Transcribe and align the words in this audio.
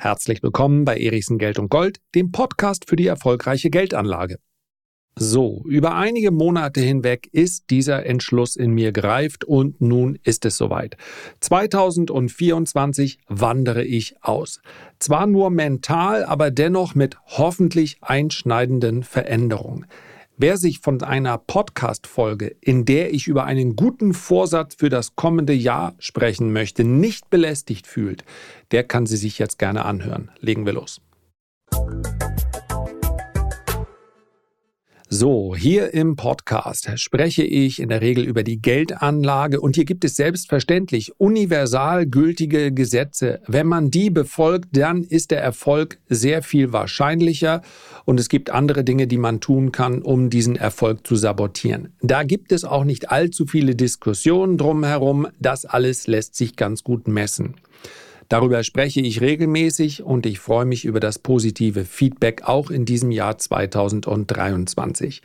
Herzlich 0.00 0.44
willkommen 0.44 0.84
bei 0.84 0.96
Erichsen 0.96 1.38
Geld 1.38 1.58
und 1.58 1.70
Gold, 1.70 1.98
dem 2.14 2.30
Podcast 2.30 2.88
für 2.88 2.94
die 2.94 3.08
erfolgreiche 3.08 3.68
Geldanlage. 3.68 4.38
So, 5.16 5.64
über 5.66 5.96
einige 5.96 6.30
Monate 6.30 6.80
hinweg 6.80 7.28
ist 7.32 7.70
dieser 7.70 8.06
Entschluss 8.06 8.54
in 8.54 8.70
mir 8.70 8.92
gereift 8.92 9.44
und 9.44 9.80
nun 9.80 10.16
ist 10.22 10.44
es 10.44 10.56
soweit. 10.56 10.96
2024 11.40 13.18
wandere 13.26 13.82
ich 13.82 14.14
aus. 14.22 14.60
Zwar 15.00 15.26
nur 15.26 15.50
mental, 15.50 16.24
aber 16.24 16.52
dennoch 16.52 16.94
mit 16.94 17.16
hoffentlich 17.26 17.98
einschneidenden 18.00 19.02
Veränderungen. 19.02 19.84
Wer 20.40 20.56
sich 20.56 20.78
von 20.78 21.02
einer 21.02 21.36
Podcast-Folge, 21.36 22.54
in 22.60 22.84
der 22.84 23.12
ich 23.12 23.26
über 23.26 23.42
einen 23.42 23.74
guten 23.74 24.14
Vorsatz 24.14 24.76
für 24.76 24.88
das 24.88 25.16
kommende 25.16 25.52
Jahr 25.52 25.96
sprechen 25.98 26.52
möchte, 26.52 26.84
nicht 26.84 27.28
belästigt 27.28 27.88
fühlt, 27.88 28.24
der 28.70 28.84
kann 28.84 29.04
sie 29.04 29.16
sich 29.16 29.40
jetzt 29.40 29.58
gerne 29.58 29.84
anhören. 29.84 30.30
Legen 30.38 30.64
wir 30.64 30.74
los. 30.74 31.00
So, 35.10 35.56
hier 35.56 35.94
im 35.94 36.16
Podcast 36.16 36.90
spreche 36.96 37.42
ich 37.42 37.80
in 37.80 37.88
der 37.88 38.02
Regel 38.02 38.24
über 38.24 38.42
die 38.42 38.60
Geldanlage 38.60 39.58
und 39.58 39.74
hier 39.74 39.86
gibt 39.86 40.04
es 40.04 40.16
selbstverständlich 40.16 41.18
universal 41.18 42.04
gültige 42.04 42.72
Gesetze. 42.72 43.40
Wenn 43.46 43.66
man 43.68 43.90
die 43.90 44.10
befolgt, 44.10 44.76
dann 44.76 45.04
ist 45.04 45.30
der 45.30 45.40
Erfolg 45.40 45.96
sehr 46.10 46.42
viel 46.42 46.74
wahrscheinlicher 46.74 47.62
und 48.04 48.20
es 48.20 48.28
gibt 48.28 48.50
andere 48.50 48.84
Dinge, 48.84 49.06
die 49.06 49.16
man 49.16 49.40
tun 49.40 49.72
kann, 49.72 50.02
um 50.02 50.28
diesen 50.28 50.56
Erfolg 50.56 51.06
zu 51.06 51.16
sabotieren. 51.16 51.94
Da 52.02 52.22
gibt 52.22 52.52
es 52.52 52.64
auch 52.64 52.84
nicht 52.84 53.10
allzu 53.10 53.46
viele 53.46 53.74
Diskussionen 53.74 54.58
drumherum. 54.58 55.26
Das 55.40 55.64
alles 55.64 56.06
lässt 56.06 56.34
sich 56.34 56.54
ganz 56.54 56.84
gut 56.84 57.08
messen. 57.08 57.54
Darüber 58.28 58.62
spreche 58.62 59.00
ich 59.00 59.20
regelmäßig 59.20 60.02
und 60.02 60.26
ich 60.26 60.38
freue 60.38 60.66
mich 60.66 60.84
über 60.84 61.00
das 61.00 61.18
positive 61.18 61.84
Feedback 61.84 62.42
auch 62.44 62.70
in 62.70 62.84
diesem 62.84 63.10
Jahr 63.10 63.38
2023. 63.38 65.22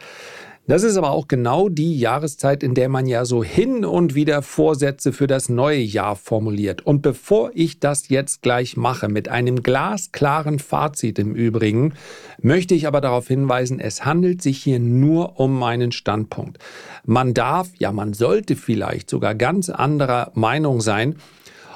Das 0.66 0.84
ist 0.84 0.96
aber 0.96 1.12
auch 1.12 1.28
genau 1.28 1.68
die 1.68 2.00
Jahreszeit, 2.00 2.64
in 2.64 2.74
der 2.74 2.88
man 2.88 3.06
ja 3.06 3.26
so 3.26 3.44
hin 3.44 3.84
und 3.84 4.16
wieder 4.16 4.42
Vorsätze 4.42 5.12
für 5.12 5.28
das 5.28 5.50
neue 5.50 5.82
Jahr 5.82 6.16
formuliert. 6.16 6.86
Und 6.86 7.02
bevor 7.02 7.52
ich 7.54 7.82
das 7.82 8.08
jetzt 8.08 8.42
gleich 8.42 8.78
mache, 8.78 9.10
mit 9.10 9.28
einem 9.28 9.62
glasklaren 9.62 10.60
Fazit 10.60 11.20
im 11.20 11.36
Übrigen, 11.36 11.96
möchte 12.42 12.76
ich 12.76 12.88
aber 12.88 13.02
darauf 13.02 13.28
hinweisen, 13.28 13.82
es 13.82 14.06
handelt 14.06 14.42
sich 14.42 14.64
hier 14.64 14.80
nur 14.80 15.38
um 15.38 15.60
meinen 15.60 15.92
Standpunkt. 15.92 16.60
Man 17.04 17.34
darf, 17.34 17.68
ja 17.78 17.92
man 17.92 18.14
sollte 18.14 18.56
vielleicht 18.56 19.10
sogar 19.10 19.36
ganz 19.36 19.70
anderer 19.70 20.32
Meinung 20.34 20.80
sein, 20.80 21.18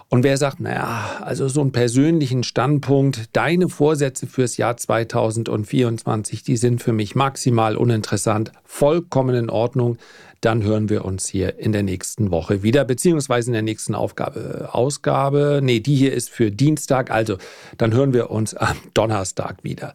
und 0.09 0.23
wer 0.23 0.37
sagt, 0.37 0.61
naja, 0.61 1.19
also 1.21 1.49
so 1.49 1.59
einen 1.59 1.73
persönlichen 1.73 2.43
Standpunkt, 2.43 3.35
deine 3.35 3.67
Vorsätze 3.67 4.25
fürs 4.25 4.55
Jahr 4.55 4.77
2024, 4.77 6.43
die 6.43 6.55
sind 6.55 6.81
für 6.81 6.93
mich 6.93 7.13
maximal 7.13 7.75
uninteressant, 7.75 8.53
vollkommen 8.63 9.35
in 9.35 9.49
Ordnung, 9.49 9.97
dann 10.39 10.63
hören 10.63 10.87
wir 10.87 11.03
uns 11.03 11.27
hier 11.27 11.59
in 11.59 11.73
der 11.73 11.83
nächsten 11.83 12.31
Woche 12.31 12.63
wieder, 12.63 12.85
beziehungsweise 12.85 13.49
in 13.49 13.53
der 13.53 13.63
nächsten 13.63 13.95
Aufgabe. 13.95 14.69
Ausgabe, 14.71 15.59
nee, 15.61 15.81
die 15.81 15.95
hier 15.95 16.13
ist 16.13 16.29
für 16.29 16.51
Dienstag, 16.51 17.11
also 17.11 17.37
dann 17.77 17.93
hören 17.93 18.13
wir 18.13 18.31
uns 18.31 18.53
am 18.53 18.77
Donnerstag 18.93 19.63
wieder. 19.63 19.93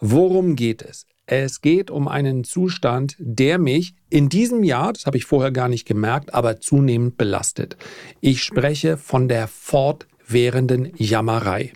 Worum 0.00 0.56
geht 0.56 0.82
es? 0.82 1.06
Es 1.26 1.60
geht 1.60 1.90
um 1.90 2.08
einen 2.08 2.42
Zustand, 2.42 3.14
der 3.18 3.58
mich 3.58 3.94
in 4.10 4.28
diesem 4.28 4.64
Jahr, 4.64 4.92
das 4.92 5.06
habe 5.06 5.16
ich 5.16 5.24
vorher 5.24 5.52
gar 5.52 5.68
nicht 5.68 5.86
gemerkt, 5.86 6.34
aber 6.34 6.60
zunehmend 6.60 7.16
belastet. 7.16 7.76
Ich 8.20 8.42
spreche 8.42 8.96
von 8.96 9.28
der 9.28 9.46
fortwährenden 9.46 10.92
Jammerei. 10.96 11.72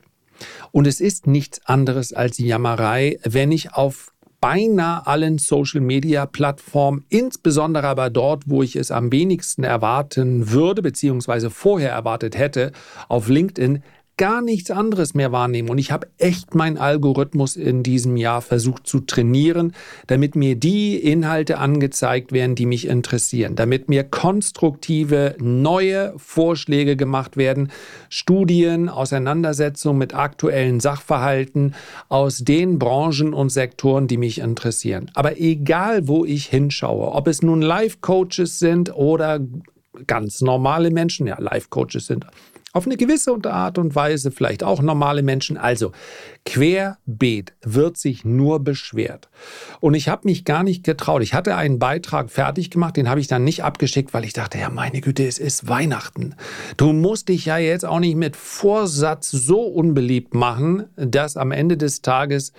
Und 0.73 0.87
es 0.87 1.01
ist 1.01 1.27
nichts 1.27 1.65
anderes 1.65 2.13
als 2.13 2.39
Jammerei, 2.39 3.19
wenn 3.23 3.53
ich 3.53 3.73
auf 3.73 4.13
beinahe 4.41 5.07
allen 5.07 5.39
Social-Media-Plattformen, 5.39 7.05
insbesondere 7.09 7.87
aber 7.87 8.11
dort, 8.11 8.45
wo 8.47 8.63
ich 8.63 8.77
es 8.77 8.91
am 8.91 9.11
wenigsten 9.11 9.65
erwarten 9.65 10.51
würde, 10.51 10.83
beziehungsweise 10.83 11.51
vorher 11.51 11.91
erwartet 11.91 12.37
hätte, 12.37 12.73
auf 13.09 13.29
LinkedIn 13.29 13.83
gar 14.19 14.41
nichts 14.41 14.71
anderes 14.71 15.15
mehr 15.15 15.31
wahrnehmen. 15.31 15.69
Und 15.69 15.79
ich 15.79 15.91
habe 15.91 16.09
echt 16.17 16.55
meinen 16.55 16.79
Algorithmus 16.79 17.57
in 17.57 17.83
diesem 17.83 18.17
Jahr 18.17 18.41
versucht 18.41 18.87
zu 18.87 19.01
trainieren, 19.01 19.75
damit 20.07 20.37
mir 20.37 20.57
die 20.57 20.97
Inhalte 20.97 21.59
angezeigt 21.59 22.33
werden, 22.33 22.55
die 22.55 22.67
mich 22.67 22.87
interessieren, 22.87 23.57
damit 23.57 23.89
mir 23.89 24.05
konstruktive 24.05 25.37
neue 25.39 26.15
Vorschläge 26.17 26.97
gemacht 26.97 27.37
werden, 27.37 27.71
Studien, 28.09 28.89
Auseinandersetzungen 28.89 29.99
mit 29.99 30.15
aktuellen 30.15 30.81
Sachverhalten 30.81 31.75
aus 32.09 32.39
den 32.39 32.79
Branchen 32.79 33.35
und 33.35 33.51
Sektoren, 33.51 34.07
die 34.07 34.17
mich 34.17 34.39
interessieren. 34.39 35.11
Aber 35.15 35.39
egal, 35.39 36.09
wo 36.09 36.25
ich 36.25 36.47
hinschaue, 36.47 37.13
ob 37.13 37.29
es 37.29 37.43
nun 37.43 37.61
Life-Coaches 37.61 38.59
sind 38.59 38.95
oder 38.95 39.41
ganz 40.07 40.41
normale 40.41 40.91
Menschen, 40.91 41.27
ja, 41.27 41.39
Life-Coaches 41.39 42.07
sind 42.07 42.27
auf 42.77 42.85
eine 42.85 42.99
gewisse 42.99 43.35
Art 43.45 43.79
und 43.79 43.95
Weise 43.95 44.31
vielleicht 44.31 44.63
auch 44.63 44.83
normale 44.83 45.23
Menschen. 45.23 45.57
Also 45.57 45.93
querbeet 46.45 47.55
wird 47.63 47.97
sich 47.97 48.27
nur 48.27 48.61
beschwert. 48.61 49.31
Und 49.81 49.95
ich 49.95 50.11
habe 50.11 50.29
mich 50.29 50.45
gar 50.45 50.63
nicht 50.63 50.85
getraut. 50.85 51.23
Ich 51.23 51.33
hatte 51.33 51.57
einen 51.57 51.79
Beitrag 51.79 52.31
fertig 52.31 52.71
gemacht, 52.71 52.99
den 52.99 53.09
habe 53.09 53.19
ich 53.19 53.29
dann 53.29 53.45
nicht 53.45 53.65
abgeschickt, 53.65 54.13
weil 54.13 54.27
ich 54.27 54.35
dachte, 54.35 54.59
ja 54.59 54.69
meine 54.69 55.01
Güte, 55.01 55.27
es 55.27 55.39
ist 55.39 55.69
Weihnachten. 55.69 56.35
Du 56.77 56.93
musst 56.93 57.31
dich 57.31 57.47
ja 57.47 57.57
jetzt 57.57 57.87
auch 57.87 57.99
nicht 57.99 58.17
mit 58.17 58.37
Vorsatz 58.37 59.31
so 59.31 59.63
unbeliebt 59.63 60.35
machen, 60.35 60.85
dass 60.97 61.39
am 61.39 61.53
Ende 61.53 61.79
des 61.79 62.03
Tages 62.03 62.53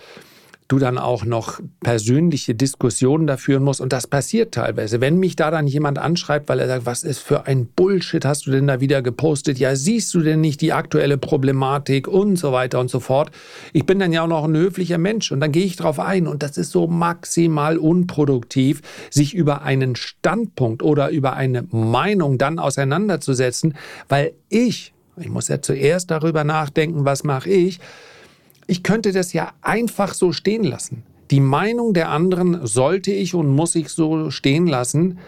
du 0.68 0.80
dann 0.80 0.98
auch 0.98 1.24
noch 1.24 1.62
persönliche 1.82 2.54
Diskussionen 2.54 3.26
da 3.26 3.38
führen 3.38 3.64
musst. 3.64 3.80
Und 3.80 3.94
das 3.94 4.06
passiert 4.06 4.54
teilweise. 4.54 5.00
Wenn 5.00 5.18
mich 5.18 5.36
da 5.38 5.50
dann 5.50 5.66
jemand 5.66 5.98
anschreibt, 5.98 6.50
weil 6.50 6.60
er 6.60 6.68
sagt, 6.68 6.86
was 6.86 7.04
ist 7.04 7.20
für 7.20 7.48
ein 7.48 7.68
Bullshit 7.68 8.26
hast 8.26 8.48
du 8.48 8.52
denn 8.52 8.68
da 8.68 8.82
wieder 8.82 9.02
gepostet? 9.02 9.60
Ja, 9.60 9.76
siehst 9.76 10.14
du 10.14 10.20
denn 10.20 10.42
nicht 10.42 10.60
die 10.60 10.74
aktuelle 10.74 11.18
Problematik 11.18 12.08
und 12.08 12.36
so 12.36 12.52
weiter 12.52 12.80
und 12.80 12.90
so 12.90 13.00
fort. 13.00 13.32
Ich 13.72 13.86
bin 13.86 14.00
dann 14.00 14.12
ja 14.12 14.24
auch 14.24 14.28
noch 14.28 14.44
ein 14.44 14.56
höflicher 14.56 14.98
Mensch 14.98 15.32
und 15.32 15.40
dann 15.40 15.54
gehe 15.54 15.66
ich 15.66 15.78
drauf 15.78 16.00
ein. 16.00 16.28
Und 16.28 16.44
das 16.44 16.58
ist 16.58 16.72
so 16.72 16.88
maximal 16.88 17.78
unproduktiv, 17.78 18.82
sich 19.10 19.34
über 19.34 19.62
einen 19.62 19.96
Standpunkt 19.96 20.84
oder 20.84 21.10
über 21.10 21.34
eine 21.34 21.64
Meinung 21.72 22.38
dann 22.38 22.60
auseinanderzusetzen, 22.60 23.76
weil 24.10 24.34
ich, 24.50 24.94
ich 25.16 25.30
muss 25.30 25.48
ja 25.48 25.62
zuerst 25.62 26.12
darüber 26.12 26.44
nachdenken, 26.44 27.06
was 27.06 27.24
mache 27.24 27.50
ich, 27.50 27.80
ich 28.68 28.84
könnte 28.84 29.14
das 29.14 29.34
ja 29.34 29.54
einfach 29.62 30.14
so 30.14 30.32
stehen 30.32 30.64
lassen. 30.64 31.04
Die 31.32 31.40
Meinung 31.40 31.94
der 31.94 32.10
anderen 32.10 32.66
sollte 32.66 33.12
ich 33.12 33.34
und 33.34 33.48
muss 33.48 33.76
ich 33.76 33.90
so 33.90 34.30
stehen 34.30 34.68
lassen, 34.68 35.20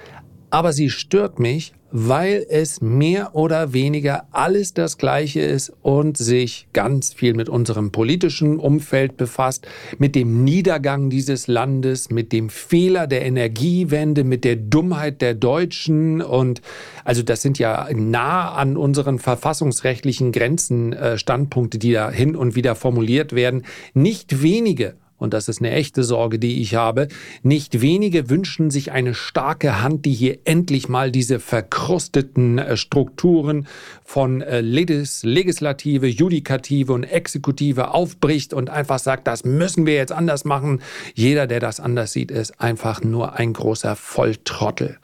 aber 0.49 0.73
sie 0.73 0.89
stört 0.89 1.39
mich, 1.39 1.73
weil 1.91 2.45
es 2.49 2.81
mehr 2.81 3.35
oder 3.35 3.73
weniger 3.73 4.25
alles 4.31 4.73
das 4.73 4.97
Gleiche 4.97 5.41
ist 5.41 5.73
und 5.81 6.17
sich 6.17 6.67
ganz 6.73 7.13
viel 7.13 7.33
mit 7.33 7.49
unserem 7.49 7.91
politischen 7.91 8.59
Umfeld 8.59 9.17
befasst, 9.17 9.67
mit 9.97 10.15
dem 10.15 10.43
Niedergang 10.43 11.09
dieses 11.09 11.47
Landes, 11.47 12.09
mit 12.09 12.31
dem 12.31 12.49
Fehler 12.49 13.07
der 13.07 13.25
Energiewende, 13.25 14.23
mit 14.23 14.43
der 14.43 14.55
Dummheit 14.55 15.21
der 15.21 15.33
Deutschen 15.33 16.21
und 16.21 16.61
also 17.03 17.23
das 17.23 17.41
sind 17.41 17.57
ja 17.59 17.87
nah 17.93 18.53
an 18.53 18.77
unseren 18.77 19.19
verfassungsrechtlichen 19.19 20.31
Grenzen 20.31 20.93
äh, 20.93 21.17
Standpunkte, 21.17 21.79
die 21.79 21.91
da 21.91 22.11
hin 22.11 22.35
und 22.35 22.55
wieder 22.55 22.75
formuliert 22.75 23.33
werden. 23.33 23.63
Nicht 23.93 24.41
wenige 24.41 24.95
und 25.19 25.33
das 25.33 25.47
ist 25.47 25.59
eine 25.59 25.71
echte 25.71 26.03
Sorge, 26.03 26.39
die 26.39 26.61
ich 26.61 26.75
habe, 26.75 27.07
nicht 27.43 27.81
wenige 27.81 28.29
wünschen 28.29 28.71
sich 28.71 28.91
eine 28.91 29.13
starke 29.13 29.81
Hand, 29.81 30.05
die 30.05 30.13
hier 30.13 30.39
endlich 30.45 30.89
mal 30.89 31.11
diese 31.11 31.39
verkrusteten 31.39 32.57
äh, 32.57 32.77
Strukturen 32.77 33.67
von 34.03 34.41
äh, 34.41 34.61
Legislative, 34.61 36.07
Judikative 36.07 36.93
und 36.93 37.03
Exekutive 37.03 37.91
aufbricht 37.91 38.53
und 38.53 38.69
einfach 38.69 38.99
sagt, 38.99 39.27
das 39.27 39.45
müssen 39.45 39.85
wir 39.85 39.95
jetzt 39.95 40.11
anders 40.11 40.45
machen. 40.45 40.81
Jeder, 41.13 41.45
der 41.45 41.59
das 41.59 41.79
anders 41.79 42.13
sieht, 42.13 42.31
ist 42.31 42.59
einfach 42.59 43.03
nur 43.03 43.33
ein 43.33 43.53
großer 43.53 43.95
Volltrottel. 43.95 44.97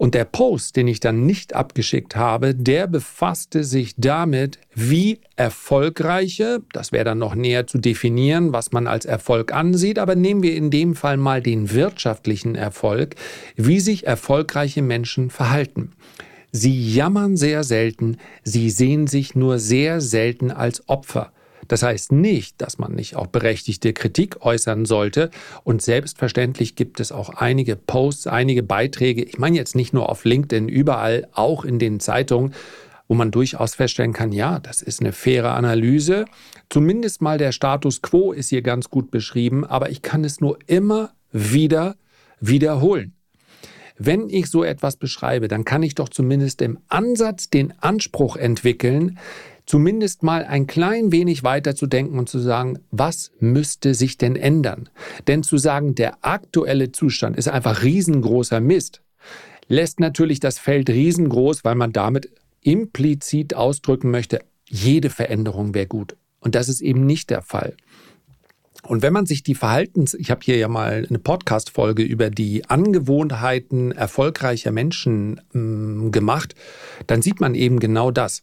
Und 0.00 0.14
der 0.14 0.24
Post, 0.24 0.76
den 0.76 0.88
ich 0.88 0.98
dann 0.98 1.26
nicht 1.26 1.54
abgeschickt 1.54 2.16
habe, 2.16 2.54
der 2.54 2.86
befasste 2.86 3.64
sich 3.64 3.96
damit, 3.98 4.58
wie 4.74 5.20
erfolgreiche, 5.36 6.62
das 6.72 6.90
wäre 6.90 7.04
dann 7.04 7.18
noch 7.18 7.34
näher 7.34 7.66
zu 7.66 7.76
definieren, 7.76 8.54
was 8.54 8.72
man 8.72 8.86
als 8.86 9.04
Erfolg 9.04 9.52
ansieht, 9.52 9.98
aber 9.98 10.14
nehmen 10.14 10.42
wir 10.42 10.56
in 10.56 10.70
dem 10.70 10.94
Fall 10.94 11.18
mal 11.18 11.42
den 11.42 11.70
wirtschaftlichen 11.74 12.54
Erfolg, 12.54 13.16
wie 13.56 13.78
sich 13.78 14.06
erfolgreiche 14.06 14.80
Menschen 14.80 15.28
verhalten. 15.28 15.92
Sie 16.50 16.94
jammern 16.94 17.36
sehr 17.36 17.62
selten, 17.62 18.16
sie 18.42 18.70
sehen 18.70 19.06
sich 19.06 19.34
nur 19.34 19.58
sehr 19.58 20.00
selten 20.00 20.50
als 20.50 20.88
Opfer. 20.88 21.30
Das 21.70 21.84
heißt 21.84 22.10
nicht, 22.10 22.60
dass 22.60 22.78
man 22.78 22.96
nicht 22.96 23.14
auch 23.14 23.28
berechtigte 23.28 23.92
Kritik 23.92 24.44
äußern 24.44 24.86
sollte. 24.86 25.30
Und 25.62 25.82
selbstverständlich 25.82 26.74
gibt 26.74 26.98
es 26.98 27.12
auch 27.12 27.28
einige 27.28 27.76
Posts, 27.76 28.26
einige 28.26 28.64
Beiträge. 28.64 29.22
Ich 29.22 29.38
meine 29.38 29.56
jetzt 29.56 29.76
nicht 29.76 29.92
nur 29.92 30.08
auf 30.08 30.24
LinkedIn, 30.24 30.68
überall, 30.68 31.28
auch 31.32 31.64
in 31.64 31.78
den 31.78 32.00
Zeitungen, 32.00 32.54
wo 33.06 33.14
man 33.14 33.30
durchaus 33.30 33.76
feststellen 33.76 34.12
kann, 34.12 34.32
ja, 34.32 34.58
das 34.58 34.82
ist 34.82 34.98
eine 34.98 35.12
faire 35.12 35.54
Analyse. 35.54 36.24
Zumindest 36.70 37.22
mal 37.22 37.38
der 37.38 37.52
Status 37.52 38.02
quo 38.02 38.32
ist 38.32 38.48
hier 38.48 38.62
ganz 38.62 38.90
gut 38.90 39.12
beschrieben, 39.12 39.64
aber 39.64 39.90
ich 39.90 40.02
kann 40.02 40.24
es 40.24 40.40
nur 40.40 40.58
immer 40.66 41.12
wieder 41.30 41.94
wiederholen. 42.40 43.14
Wenn 43.96 44.28
ich 44.28 44.46
so 44.46 44.64
etwas 44.64 44.96
beschreibe, 44.96 45.46
dann 45.46 45.64
kann 45.64 45.84
ich 45.84 45.94
doch 45.94 46.08
zumindest 46.08 46.62
im 46.62 46.80
Ansatz 46.88 47.48
den 47.48 47.72
Anspruch 47.80 48.34
entwickeln, 48.36 49.18
zumindest 49.70 50.24
mal 50.24 50.44
ein 50.44 50.66
klein 50.66 51.12
wenig 51.12 51.44
weiter 51.44 51.76
zu 51.76 51.86
denken 51.86 52.18
und 52.18 52.28
zu 52.28 52.40
sagen, 52.40 52.80
was 52.90 53.30
müsste 53.38 53.94
sich 53.94 54.18
denn 54.18 54.34
ändern? 54.34 54.88
Denn 55.28 55.44
zu 55.44 55.58
sagen, 55.58 55.94
der 55.94 56.24
aktuelle 56.24 56.90
Zustand 56.90 57.36
ist 57.36 57.46
einfach 57.46 57.84
riesengroßer 57.84 58.58
Mist, 58.58 59.00
lässt 59.68 60.00
natürlich 60.00 60.40
das 60.40 60.58
Feld 60.58 60.90
riesengroß, 60.90 61.62
weil 61.62 61.76
man 61.76 61.92
damit 61.92 62.32
implizit 62.62 63.54
ausdrücken 63.54 64.10
möchte, 64.10 64.40
jede 64.66 65.08
Veränderung 65.08 65.72
wäre 65.72 65.86
gut. 65.86 66.16
Und 66.40 66.56
das 66.56 66.68
ist 66.68 66.80
eben 66.80 67.06
nicht 67.06 67.30
der 67.30 67.42
Fall. 67.42 67.76
Und 68.82 69.02
wenn 69.02 69.12
man 69.12 69.26
sich 69.26 69.44
die 69.44 69.54
Verhaltens, 69.54 70.14
ich 70.14 70.32
habe 70.32 70.40
hier 70.42 70.56
ja 70.56 70.66
mal 70.66 71.06
eine 71.08 71.20
Podcast-Folge 71.20 72.02
über 72.02 72.28
die 72.28 72.68
Angewohnheiten 72.68 73.92
erfolgreicher 73.92 74.72
Menschen 74.72 75.40
ähm, 75.54 76.10
gemacht, 76.10 76.56
dann 77.06 77.22
sieht 77.22 77.38
man 77.38 77.54
eben 77.54 77.78
genau 77.78 78.10
das. 78.10 78.42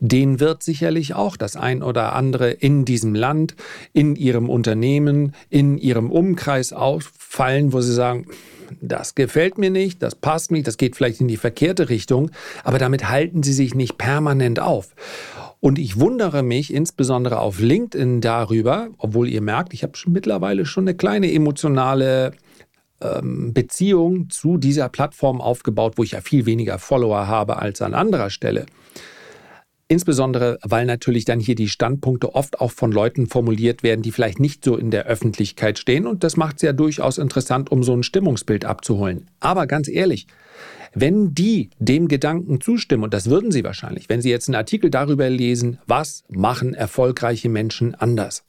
Den 0.00 0.40
wird 0.40 0.62
sicherlich 0.62 1.14
auch 1.14 1.36
das 1.36 1.56
ein 1.56 1.82
oder 1.82 2.14
andere 2.14 2.50
in 2.50 2.84
diesem 2.84 3.14
Land, 3.14 3.54
in 3.92 4.16
ihrem 4.16 4.48
Unternehmen, 4.48 5.34
in 5.50 5.78
ihrem 5.78 6.10
Umkreis 6.10 6.72
auffallen, 6.72 7.72
wo 7.72 7.80
sie 7.80 7.92
sagen, 7.92 8.26
das 8.80 9.14
gefällt 9.14 9.58
mir 9.58 9.70
nicht, 9.70 10.02
das 10.02 10.14
passt 10.14 10.50
nicht, 10.50 10.66
das 10.66 10.76
geht 10.76 10.96
vielleicht 10.96 11.20
in 11.20 11.28
die 11.28 11.36
verkehrte 11.36 11.88
Richtung, 11.88 12.30
aber 12.64 12.78
damit 12.78 13.08
halten 13.08 13.42
sie 13.42 13.52
sich 13.52 13.74
nicht 13.74 13.98
permanent 13.98 14.60
auf. 14.60 14.94
Und 15.60 15.78
ich 15.78 16.00
wundere 16.00 16.42
mich 16.42 16.72
insbesondere 16.72 17.38
auf 17.38 17.60
LinkedIn 17.60 18.20
darüber, 18.20 18.88
obwohl 18.98 19.28
ihr 19.28 19.42
merkt, 19.42 19.74
ich 19.74 19.82
habe 19.82 19.92
mittlerweile 20.06 20.66
schon 20.66 20.84
eine 20.84 20.96
kleine 20.96 21.32
emotionale 21.32 22.32
ähm, 23.00 23.52
Beziehung 23.52 24.28
zu 24.30 24.56
dieser 24.56 24.88
Plattform 24.88 25.40
aufgebaut, 25.40 25.94
wo 25.96 26.02
ich 26.02 26.12
ja 26.12 26.20
viel 26.20 26.46
weniger 26.46 26.78
Follower 26.78 27.26
habe 27.26 27.58
als 27.58 27.82
an 27.82 27.94
anderer 27.94 28.30
Stelle. 28.30 28.66
Insbesondere, 29.92 30.58
weil 30.62 30.86
natürlich 30.86 31.26
dann 31.26 31.38
hier 31.38 31.54
die 31.54 31.68
Standpunkte 31.68 32.34
oft 32.34 32.62
auch 32.62 32.70
von 32.70 32.92
Leuten 32.92 33.26
formuliert 33.26 33.82
werden, 33.82 34.00
die 34.00 34.10
vielleicht 34.10 34.40
nicht 34.40 34.64
so 34.64 34.78
in 34.78 34.90
der 34.90 35.04
Öffentlichkeit 35.04 35.78
stehen. 35.78 36.06
Und 36.06 36.24
das 36.24 36.38
macht 36.38 36.56
es 36.56 36.62
ja 36.62 36.72
durchaus 36.72 37.18
interessant, 37.18 37.70
um 37.70 37.82
so 37.82 37.92
ein 37.94 38.02
Stimmungsbild 38.02 38.64
abzuholen. 38.64 39.28
Aber 39.40 39.66
ganz 39.66 39.88
ehrlich, 39.88 40.28
wenn 40.94 41.34
die 41.34 41.70
dem 41.78 42.08
Gedanken 42.08 42.60
zustimmen, 42.60 43.04
und 43.04 43.14
das 43.14 43.30
würden 43.30 43.50
sie 43.50 43.64
wahrscheinlich, 43.64 44.08
wenn 44.08 44.22
sie 44.22 44.30
jetzt 44.30 44.48
einen 44.48 44.56
Artikel 44.56 44.90
darüber 44.90 45.28
lesen, 45.28 45.78
was 45.86 46.24
machen 46.28 46.74
erfolgreiche 46.74 47.48
Menschen 47.48 47.94
anders, 47.94 48.44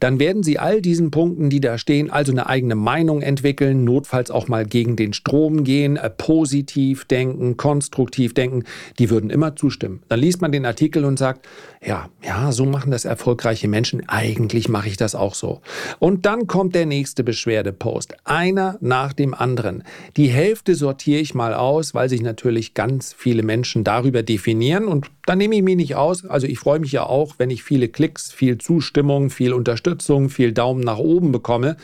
dann 0.00 0.18
werden 0.18 0.42
sie 0.42 0.58
all 0.58 0.80
diesen 0.80 1.10
Punkten, 1.10 1.50
die 1.50 1.60
da 1.60 1.78
stehen, 1.78 2.10
also 2.10 2.32
eine 2.32 2.46
eigene 2.46 2.74
Meinung 2.74 3.22
entwickeln, 3.22 3.84
notfalls 3.84 4.30
auch 4.30 4.48
mal 4.48 4.64
gegen 4.64 4.96
den 4.96 5.12
Strom 5.12 5.64
gehen, 5.64 5.96
äh, 5.96 6.10
positiv 6.10 7.04
denken, 7.04 7.56
konstruktiv 7.56 8.34
denken, 8.34 8.64
die 8.98 9.10
würden 9.10 9.30
immer 9.30 9.56
zustimmen. 9.56 10.02
Dann 10.08 10.20
liest 10.20 10.40
man 10.40 10.52
den 10.52 10.66
Artikel 10.66 11.04
und 11.04 11.18
sagt, 11.18 11.46
ja, 11.84 12.08
ja, 12.24 12.52
so 12.52 12.64
machen 12.64 12.92
das 12.92 13.04
erfolgreiche 13.04 13.66
Menschen, 13.66 14.08
eigentlich 14.08 14.68
mache 14.68 14.88
ich 14.88 14.96
das 14.96 15.14
auch 15.14 15.34
so. 15.34 15.62
Und 15.98 16.26
dann 16.26 16.46
kommt 16.46 16.74
der 16.74 16.86
nächste 16.86 17.24
Beschwerdepost, 17.24 18.14
einer 18.24 18.78
nach 18.80 19.12
dem 19.12 19.34
anderen. 19.34 19.82
Die 20.16 20.28
Hälfte 20.28 20.74
sortiere 20.74 21.20
ich 21.20 21.34
mal 21.34 21.54
aus, 21.54 21.71
aus, 21.72 21.94
weil 21.94 22.08
sich 22.08 22.20
natürlich 22.20 22.74
ganz 22.74 23.14
viele 23.16 23.42
Menschen 23.42 23.82
darüber 23.82 24.22
definieren. 24.22 24.84
Und 24.84 25.10
da 25.24 25.34
nehme 25.34 25.56
ich 25.56 25.62
mich 25.62 25.76
nicht 25.76 25.94
aus. 25.96 26.26
Also 26.26 26.46
ich 26.46 26.58
freue 26.58 26.80
mich 26.80 26.92
ja 26.92 27.04
auch, 27.04 27.36
wenn 27.38 27.50
ich 27.50 27.62
viele 27.62 27.88
Klicks, 27.88 28.30
viel 28.30 28.58
Zustimmung, 28.58 29.30
viel 29.30 29.54
Unterstützung, 29.54 30.28
viel 30.28 30.52
Daumen 30.52 30.82
nach 30.82 30.98
oben 30.98 31.32
bekomme. 31.32 31.76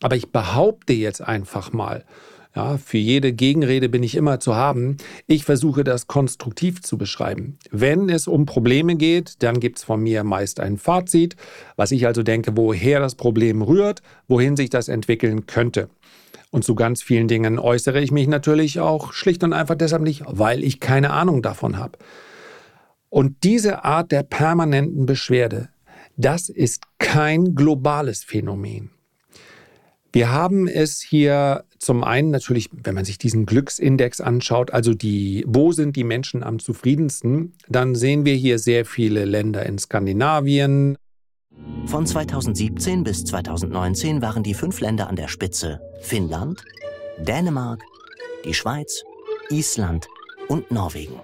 Aber 0.00 0.16
ich 0.16 0.30
behaupte 0.30 0.92
jetzt 0.92 1.20
einfach 1.20 1.72
mal, 1.72 2.04
ja, 2.56 2.78
für 2.78 2.98
jede 2.98 3.32
Gegenrede 3.32 3.88
bin 3.88 4.02
ich 4.02 4.14
immer 4.14 4.40
zu 4.40 4.56
haben. 4.56 4.96
Ich 5.26 5.44
versuche 5.44 5.84
das 5.84 6.06
konstruktiv 6.06 6.82
zu 6.82 6.98
beschreiben. 6.98 7.58
Wenn 7.70 8.08
es 8.08 8.26
um 8.26 8.46
Probleme 8.46 8.96
geht, 8.96 9.42
dann 9.42 9.60
gibt 9.60 9.78
es 9.78 9.84
von 9.84 10.02
mir 10.02 10.24
meist 10.24 10.58
ein 10.58 10.78
Fazit, 10.78 11.36
was 11.76 11.92
ich 11.92 12.06
also 12.06 12.22
denke, 12.22 12.56
woher 12.56 13.00
das 13.00 13.14
Problem 13.14 13.62
rührt, 13.62 14.02
wohin 14.26 14.56
sich 14.56 14.70
das 14.70 14.88
entwickeln 14.88 15.46
könnte. 15.46 15.88
Und 16.50 16.64
zu 16.64 16.74
ganz 16.74 17.02
vielen 17.02 17.28
Dingen 17.28 17.58
äußere 17.58 18.00
ich 18.00 18.10
mich 18.10 18.26
natürlich 18.26 18.80
auch 18.80 19.12
schlicht 19.12 19.44
und 19.44 19.52
einfach 19.52 19.74
deshalb 19.74 20.02
nicht, 20.02 20.22
weil 20.26 20.64
ich 20.64 20.80
keine 20.80 21.10
Ahnung 21.10 21.42
davon 21.42 21.76
habe. 21.76 21.98
Und 23.10 23.44
diese 23.44 23.84
Art 23.84 24.12
der 24.12 24.22
permanenten 24.22 25.06
Beschwerde, 25.06 25.68
das 26.16 26.48
ist 26.48 26.82
kein 26.98 27.54
globales 27.54 28.24
Phänomen. 28.24 28.90
Wir 30.12 30.32
haben 30.32 30.66
es 30.66 31.00
hier 31.00 31.64
zum 31.78 32.04
einen 32.04 32.30
natürlich, 32.30 32.70
wenn 32.72 32.94
man 32.94 33.04
sich 33.04 33.18
diesen 33.18 33.46
Glücksindex 33.46 34.20
anschaut, 34.20 34.72
also 34.72 34.94
die, 34.94 35.44
wo 35.46 35.72
sind 35.72 35.96
die 35.96 36.04
Menschen 36.04 36.42
am 36.42 36.58
zufriedensten, 36.58 37.54
dann 37.68 37.94
sehen 37.94 38.24
wir 38.24 38.34
hier 38.34 38.58
sehr 38.58 38.84
viele 38.84 39.24
Länder 39.24 39.64
in 39.66 39.78
Skandinavien, 39.78 40.96
von 41.86 42.06
2017 42.06 43.02
bis 43.02 43.24
2019 43.24 44.22
waren 44.22 44.42
die 44.42 44.54
fünf 44.54 44.80
Länder 44.80 45.08
an 45.08 45.16
der 45.16 45.28
Spitze 45.28 45.80
Finnland, 46.00 46.62
Dänemark, 47.18 47.82
die 48.44 48.54
Schweiz, 48.54 49.04
Island 49.50 50.06
und 50.48 50.70
Norwegen. 50.70 51.20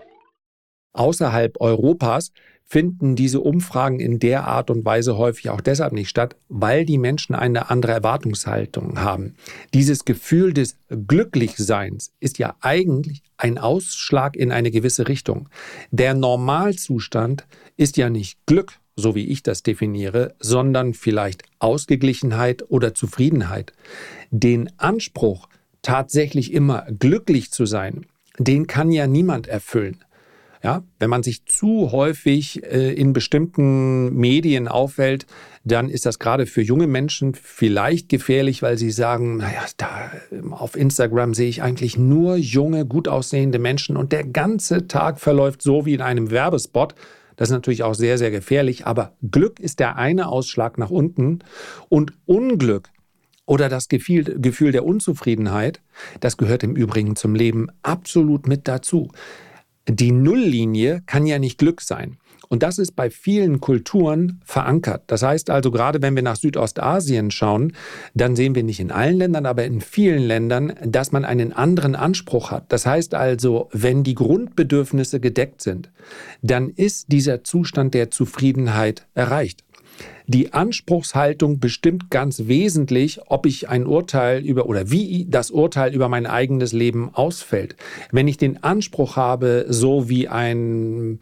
Außerhalb 0.95 1.61
Europas 1.61 2.31
finden 2.67 3.15
diese 3.15 3.41
Umfragen 3.41 4.01
in 4.01 4.19
der 4.19 4.47
Art 4.47 4.71
und 4.71 4.85
Weise 4.85 5.17
häufig 5.17 5.51
auch 5.51 5.61
deshalb 5.61 5.93
nicht 5.93 6.09
statt, 6.09 6.37
weil 6.49 6.85
die 6.85 6.99
Menschen 6.99 7.35
eine 7.35 7.71
andere 7.71 7.93
Erwartungshaltung 7.93 9.01
haben. 9.01 9.35
Dieses 9.75 10.05
Gefühl 10.05 10.53
des 10.53 10.77
Glücklichseins 10.89 12.13
ist 12.21 12.39
ja 12.39 12.57
eigentlich 12.61 13.23
ein 13.37 13.59
Ausschlag 13.59 14.37
in 14.37 14.51
eine 14.51 14.71
gewisse 14.71 15.09
Richtung. 15.09 15.49
Der 15.91 16.15
Normalzustand 16.15 17.47
ist 17.77 17.97
ja 17.97 18.11
nicht 18.11 18.39
Glück, 18.47 18.73
so 18.97 19.15
wie 19.15 19.27
ich 19.27 19.43
das 19.43 19.63
definiere, 19.63 20.35
sondern 20.39 20.95
vielleicht 20.95 21.43
Ausgeglichenheit 21.59 22.65
oder 22.71 22.95
Zufriedenheit. 22.95 23.73
Den 24.31 24.71
Anspruch, 24.79 25.49
tatsächlich 25.83 26.53
immer 26.53 26.87
glücklich 26.99 27.51
zu 27.51 27.67
sein, 27.67 28.07
den 28.39 28.67
kann 28.67 28.91
ja 28.91 29.07
niemand 29.07 29.47
erfüllen. 29.47 30.05
Ja, 30.65 30.83
wenn 30.99 31.11
man 31.11 31.23
sich 31.23 31.45
zu 31.45 31.93
häufig 31.93 32.65
äh, 32.65 32.95
in 32.95 33.13
bestimmten 33.13 34.15
Medien 34.15 34.67
aufhält, 34.67 35.27
dann 35.63 35.91
ist 35.91 36.07
das 36.07 36.19
gerade 36.19 36.47
für 36.47 36.63
junge 36.63 36.87
Menschen 36.87 37.35
vielleicht 37.35 38.09
gefährlich, 38.09 38.63
weil 38.63 38.79
sie 38.79 38.91
sagen, 38.91 39.37
naja, 39.37 39.61
da 39.77 40.11
auf 40.53 40.75
Instagram 40.75 41.35
sehe 41.35 41.51
ich 41.51 41.63
eigentlich 41.63 41.99
nur 41.99 42.37
junge, 42.37 42.87
gut 42.87 43.09
aussehende 43.09 43.59
Menschen 43.59 43.99
und 43.99 44.11
der 44.11 44.25
ganze 44.25 44.89
Tag 44.89 45.21
verläuft 45.21 45.61
so 45.61 45.85
wie 45.85 45.93
in 45.93 46.01
einem 46.01 46.31
Werbespot. 46.31 46.95
Das 47.37 47.51
ist 47.51 47.55
natürlich 47.55 47.83
auch 47.83 47.95
sehr, 47.95 48.17
sehr 48.17 48.31
gefährlich. 48.31 48.87
Aber 48.87 49.13
Glück 49.31 49.61
ist 49.61 49.81
der 49.81 49.97
eine 49.97 50.29
Ausschlag 50.29 50.79
nach 50.79 50.91
unten 50.91 51.41
und 51.91 52.15
Unglück 52.25 52.89
oder 53.45 53.69
das 53.69 53.89
Gefühl 53.89 54.73
der 54.73 54.87
Unzufriedenheit, 54.87 55.83
das 56.21 56.39
gehört 56.39 56.63
im 56.63 56.75
Übrigen 56.75 57.17
zum 57.17 57.35
Leben 57.35 57.69
absolut 57.83 58.49
mit 58.49 58.67
dazu. 58.67 59.11
Die 59.89 60.13
Nulllinie 60.13 61.03
kann 61.07 61.27
ja 61.27 61.39
nicht 61.39 61.59
Glück 61.59 61.83
sein. 61.83 62.17
Und 62.49 62.63
das 62.63 62.79
ist 62.79 62.95
bei 62.95 63.11
vielen 63.11 63.61
Kulturen 63.61 64.41
verankert. 64.45 65.03
Das 65.09 65.23
heißt 65.23 65.51
also, 65.51 65.71
gerade 65.71 66.03
wenn 66.03 66.15
wir 66.15 66.23
nach 66.23 66.37
Südostasien 66.37 67.31
schauen, 67.31 67.73
dann 68.15 68.37
sehen 68.37 68.55
wir 68.55 68.63
nicht 68.63 68.81
in 68.81 68.93
allen 68.93 69.17
Ländern, 69.17 69.47
aber 69.47 69.65
in 69.65 69.81
vielen 69.81 70.23
Ländern, 70.23 70.75
dass 70.85 71.11
man 71.11 71.25
einen 71.25 71.53
anderen 71.53 71.97
Anspruch 71.97 72.51
hat. 72.51 72.71
Das 72.71 72.87
heißt 72.87 73.15
also, 73.15 73.69
wenn 73.73 74.05
die 74.05 74.15
Grundbedürfnisse 74.15 75.21
gedeckt 75.21 75.63
sind, 75.63 75.91
dann 76.43 76.69
ist 76.71 77.11
dieser 77.11 77.45
Zustand 77.45 77.95
der 77.95 78.11
Zufriedenheit 78.11 79.07
erreicht. 79.15 79.65
Die 80.27 80.55
Anspruchshaltung 80.55 81.61
bestimmt 81.61 82.11
ganz 82.11 82.47
wesentlich, 82.47 83.21
ob 83.27 83.45
ich 83.47 83.69
ein 83.69 83.87
Urteil 83.87 84.45
über 84.45 84.67
oder 84.67 84.91
wie 84.91 85.27
das 85.29 85.51
Urteil 85.51 85.95
über 85.95 86.09
mein 86.09 86.27
eigenes 86.27 86.73
Leben 86.73 87.11
ausfällt. 87.13 87.77
Wenn 88.11 88.27
ich 88.27 88.39
den 88.39 88.63
Anspruch 88.63 89.17
habe, 89.17 89.67
so 89.69 90.09
wie 90.09 90.29
ein 90.29 91.21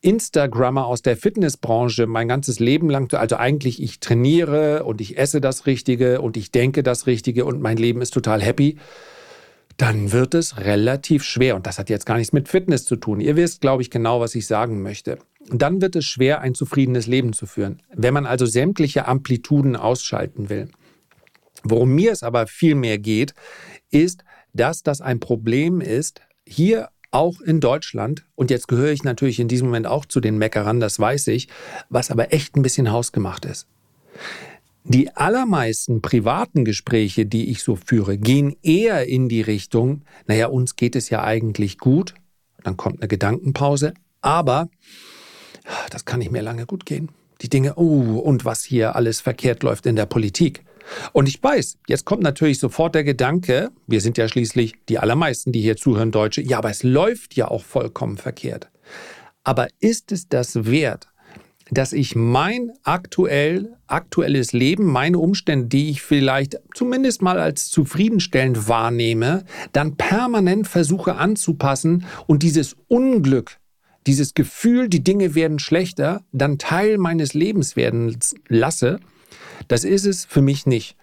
Instagrammer 0.00 0.86
aus 0.86 1.00
der 1.00 1.16
Fitnessbranche 1.16 2.06
mein 2.06 2.28
ganzes 2.28 2.58
Leben 2.58 2.90
lang, 2.90 3.12
also 3.14 3.36
eigentlich 3.36 3.82
ich 3.82 4.00
trainiere 4.00 4.84
und 4.84 5.00
ich 5.00 5.16
esse 5.16 5.40
das 5.40 5.64
Richtige 5.64 6.20
und 6.20 6.36
ich 6.36 6.50
denke 6.50 6.82
das 6.82 7.06
Richtige 7.06 7.46
und 7.46 7.62
mein 7.62 7.78
Leben 7.78 8.02
ist 8.02 8.12
total 8.12 8.42
happy, 8.42 8.76
dann 9.76 10.12
wird 10.12 10.34
es 10.34 10.58
relativ 10.58 11.24
schwer. 11.24 11.56
Und 11.56 11.66
das 11.66 11.78
hat 11.78 11.90
jetzt 11.90 12.06
gar 12.06 12.16
nichts 12.16 12.32
mit 12.32 12.48
Fitness 12.48 12.84
zu 12.84 12.96
tun. 12.96 13.20
Ihr 13.20 13.36
wisst, 13.36 13.60
glaube 13.60 13.82
ich, 13.82 13.90
genau, 13.90 14.20
was 14.20 14.34
ich 14.34 14.46
sagen 14.46 14.82
möchte. 14.82 15.18
dann 15.50 15.82
wird 15.82 15.94
es 15.94 16.06
schwer, 16.06 16.40
ein 16.40 16.54
zufriedenes 16.54 17.06
Leben 17.06 17.34
zu 17.34 17.44
führen. 17.44 17.82
Wenn 17.92 18.14
man 18.14 18.24
also 18.24 18.46
sämtliche 18.46 19.06
Amplituden 19.06 19.76
ausschalten 19.76 20.48
will. 20.48 20.68
Worum 21.64 21.94
mir 21.94 22.12
es 22.12 22.22
aber 22.22 22.46
viel 22.46 22.74
mehr 22.74 22.98
geht, 22.98 23.34
ist, 23.90 24.24
dass 24.54 24.82
das 24.82 25.00
ein 25.00 25.20
Problem 25.20 25.80
ist, 25.80 26.22
hier 26.46 26.88
auch 27.10 27.40
in 27.40 27.60
Deutschland, 27.60 28.24
und 28.34 28.50
jetzt 28.50 28.68
gehöre 28.68 28.90
ich 28.90 29.04
natürlich 29.04 29.38
in 29.38 29.48
diesem 29.48 29.68
Moment 29.68 29.86
auch 29.86 30.04
zu 30.04 30.20
den 30.20 30.36
Meckerern, 30.36 30.80
das 30.80 30.98
weiß 30.98 31.28
ich, 31.28 31.48
was 31.88 32.10
aber 32.10 32.32
echt 32.32 32.56
ein 32.56 32.62
bisschen 32.62 32.90
hausgemacht 32.90 33.44
ist. 33.44 33.66
Die 34.86 35.16
allermeisten 35.16 36.02
privaten 36.02 36.66
Gespräche, 36.66 37.24
die 37.24 37.50
ich 37.50 37.62
so 37.62 37.74
führe, 37.74 38.18
gehen 38.18 38.54
eher 38.62 39.08
in 39.08 39.30
die 39.30 39.40
Richtung, 39.40 40.02
naja, 40.26 40.48
uns 40.48 40.76
geht 40.76 40.94
es 40.94 41.08
ja 41.08 41.24
eigentlich 41.24 41.78
gut, 41.78 42.14
dann 42.62 42.76
kommt 42.76 43.00
eine 43.00 43.08
Gedankenpause, 43.08 43.94
aber 44.20 44.68
das 45.88 46.04
kann 46.04 46.18
nicht 46.18 46.32
mehr 46.32 46.42
lange 46.42 46.66
gut 46.66 46.84
gehen. 46.84 47.08
Die 47.40 47.48
Dinge, 47.48 47.76
oh, 47.76 48.18
und 48.18 48.44
was 48.44 48.62
hier 48.62 48.94
alles 48.94 49.22
verkehrt 49.22 49.62
läuft 49.62 49.86
in 49.86 49.96
der 49.96 50.04
Politik. 50.04 50.64
Und 51.12 51.28
ich 51.28 51.42
weiß, 51.42 51.78
jetzt 51.88 52.04
kommt 52.04 52.22
natürlich 52.22 52.58
sofort 52.58 52.94
der 52.94 53.04
Gedanke, 53.04 53.70
wir 53.86 54.02
sind 54.02 54.18
ja 54.18 54.28
schließlich 54.28 54.74
die 54.90 54.98
allermeisten, 54.98 55.50
die 55.50 55.62
hier 55.62 55.78
zuhören, 55.78 56.12
Deutsche, 56.12 56.42
ja, 56.42 56.58
aber 56.58 56.68
es 56.68 56.82
läuft 56.82 57.36
ja 57.36 57.48
auch 57.48 57.64
vollkommen 57.64 58.18
verkehrt. 58.18 58.70
Aber 59.44 59.68
ist 59.80 60.12
es 60.12 60.28
das 60.28 60.66
wert, 60.66 61.08
dass 61.70 61.92
ich 61.92 62.14
mein 62.14 62.72
aktuell, 62.82 63.76
aktuelles 63.86 64.52
Leben, 64.52 64.84
meine 64.84 65.18
Umstände, 65.18 65.68
die 65.68 65.90
ich 65.90 66.02
vielleicht 66.02 66.60
zumindest 66.74 67.22
mal 67.22 67.38
als 67.38 67.70
zufriedenstellend 67.70 68.68
wahrnehme, 68.68 69.44
dann 69.72 69.96
permanent 69.96 70.68
versuche 70.68 71.16
anzupassen 71.16 72.04
und 72.26 72.42
dieses 72.42 72.76
Unglück, 72.88 73.58
dieses 74.06 74.34
Gefühl, 74.34 74.88
die 74.88 75.02
Dinge 75.02 75.34
werden 75.34 75.58
schlechter, 75.58 76.22
dann 76.32 76.58
Teil 76.58 76.98
meines 76.98 77.34
Lebens 77.34 77.76
werden 77.76 78.18
lasse? 78.48 79.00
Das 79.68 79.84
ist 79.84 80.04
es 80.04 80.24
für 80.26 80.42
mich 80.42 80.66
nicht. 80.66 80.96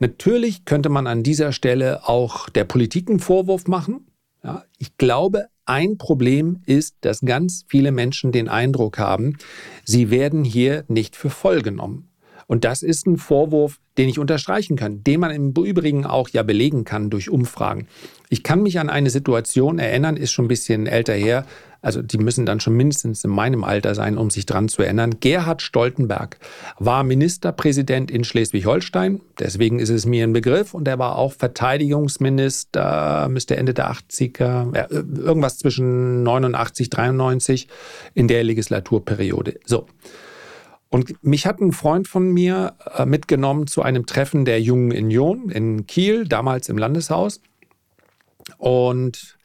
Natürlich 0.00 0.64
könnte 0.64 0.88
man 0.88 1.06
an 1.06 1.22
dieser 1.22 1.52
Stelle 1.52 2.08
auch 2.08 2.48
der 2.48 2.64
Politik 2.64 3.08
einen 3.08 3.20
Vorwurf 3.20 3.68
machen. 3.68 4.06
Ja, 4.42 4.64
ich 4.78 4.96
glaube, 4.96 5.46
ein 5.70 5.98
Problem 5.98 6.62
ist, 6.66 6.96
dass 7.02 7.20
ganz 7.20 7.64
viele 7.68 7.92
Menschen 7.92 8.32
den 8.32 8.48
Eindruck 8.48 8.98
haben, 8.98 9.36
sie 9.84 10.10
werden 10.10 10.42
hier 10.42 10.84
nicht 10.88 11.14
für 11.14 11.30
voll 11.30 11.62
genommen. 11.62 12.08
Und 12.48 12.64
das 12.64 12.82
ist 12.82 13.06
ein 13.06 13.16
Vorwurf, 13.16 13.78
den 13.96 14.08
ich 14.08 14.18
unterstreichen 14.18 14.76
kann, 14.76 15.04
den 15.04 15.20
man 15.20 15.30
im 15.30 15.52
Übrigen 15.52 16.04
auch 16.04 16.28
ja 16.30 16.42
belegen 16.42 16.82
kann 16.82 17.08
durch 17.08 17.30
Umfragen. 17.30 17.86
Ich 18.32 18.44
kann 18.44 18.62
mich 18.62 18.78
an 18.78 18.88
eine 18.88 19.10
Situation 19.10 19.80
erinnern, 19.80 20.16
ist 20.16 20.30
schon 20.30 20.44
ein 20.44 20.48
bisschen 20.48 20.86
älter 20.86 21.14
her, 21.14 21.44
also 21.82 22.00
die 22.00 22.18
müssen 22.18 22.46
dann 22.46 22.60
schon 22.60 22.74
mindestens 22.74 23.24
in 23.24 23.30
meinem 23.30 23.64
Alter 23.64 23.96
sein, 23.96 24.16
um 24.16 24.30
sich 24.30 24.46
dran 24.46 24.68
zu 24.68 24.82
erinnern. 24.82 25.16
Gerhard 25.18 25.62
Stoltenberg 25.62 26.38
war 26.78 27.02
Ministerpräsident 27.02 28.08
in 28.08 28.22
Schleswig-Holstein, 28.22 29.20
deswegen 29.40 29.80
ist 29.80 29.88
es 29.88 30.06
mir 30.06 30.22
ein 30.22 30.32
Begriff, 30.32 30.74
und 30.74 30.86
er 30.86 31.00
war 31.00 31.16
auch 31.16 31.32
Verteidigungsminister, 31.32 33.28
müsste 33.28 33.56
Ende 33.56 33.74
der 33.74 33.90
80er, 33.90 34.76
äh, 34.76 34.94
irgendwas 34.94 35.58
zwischen 35.58 36.22
89, 36.22 36.88
93 36.88 37.66
in 38.14 38.28
der 38.28 38.44
Legislaturperiode. 38.44 39.58
So. 39.64 39.86
Und 40.88 41.24
mich 41.24 41.46
hat 41.46 41.60
ein 41.60 41.72
Freund 41.72 42.06
von 42.06 42.30
mir 42.30 42.74
äh, 42.96 43.06
mitgenommen 43.06 43.66
zu 43.66 43.82
einem 43.82 44.06
Treffen 44.06 44.44
der 44.44 44.60
Jungen 44.60 44.92
Union 44.92 45.50
in 45.50 45.88
Kiel, 45.88 46.28
damals 46.28 46.68
im 46.68 46.78
Landeshaus. 46.78 47.40
Und 48.58 49.36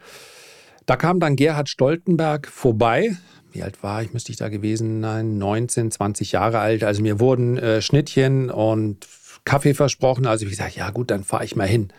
da 0.85 0.95
kam 0.95 1.19
dann 1.19 1.35
Gerhard 1.35 1.69
Stoltenberg 1.69 2.47
vorbei. 2.47 3.15
Wie 3.51 3.63
alt 3.63 3.81
war 3.81 4.01
ich? 4.01 4.13
Müsste 4.13 4.31
ich 4.31 4.37
da 4.37 4.49
gewesen 4.49 5.01
sein? 5.01 5.37
19, 5.37 5.91
20 5.91 6.33
Jahre 6.33 6.59
alt. 6.59 6.83
Also 6.83 7.01
mir 7.01 7.19
wurden 7.19 7.57
äh, 7.57 7.81
Schnittchen 7.81 8.49
und 8.49 9.07
Kaffee 9.45 9.73
versprochen. 9.73 10.25
Also 10.25 10.45
ich 10.45 10.51
gesagt, 10.51 10.75
ja 10.75 10.89
gut, 10.89 11.09
dann 11.11 11.23
fahre 11.23 11.45
ich 11.45 11.55
mal 11.55 11.67
hin. 11.67 11.89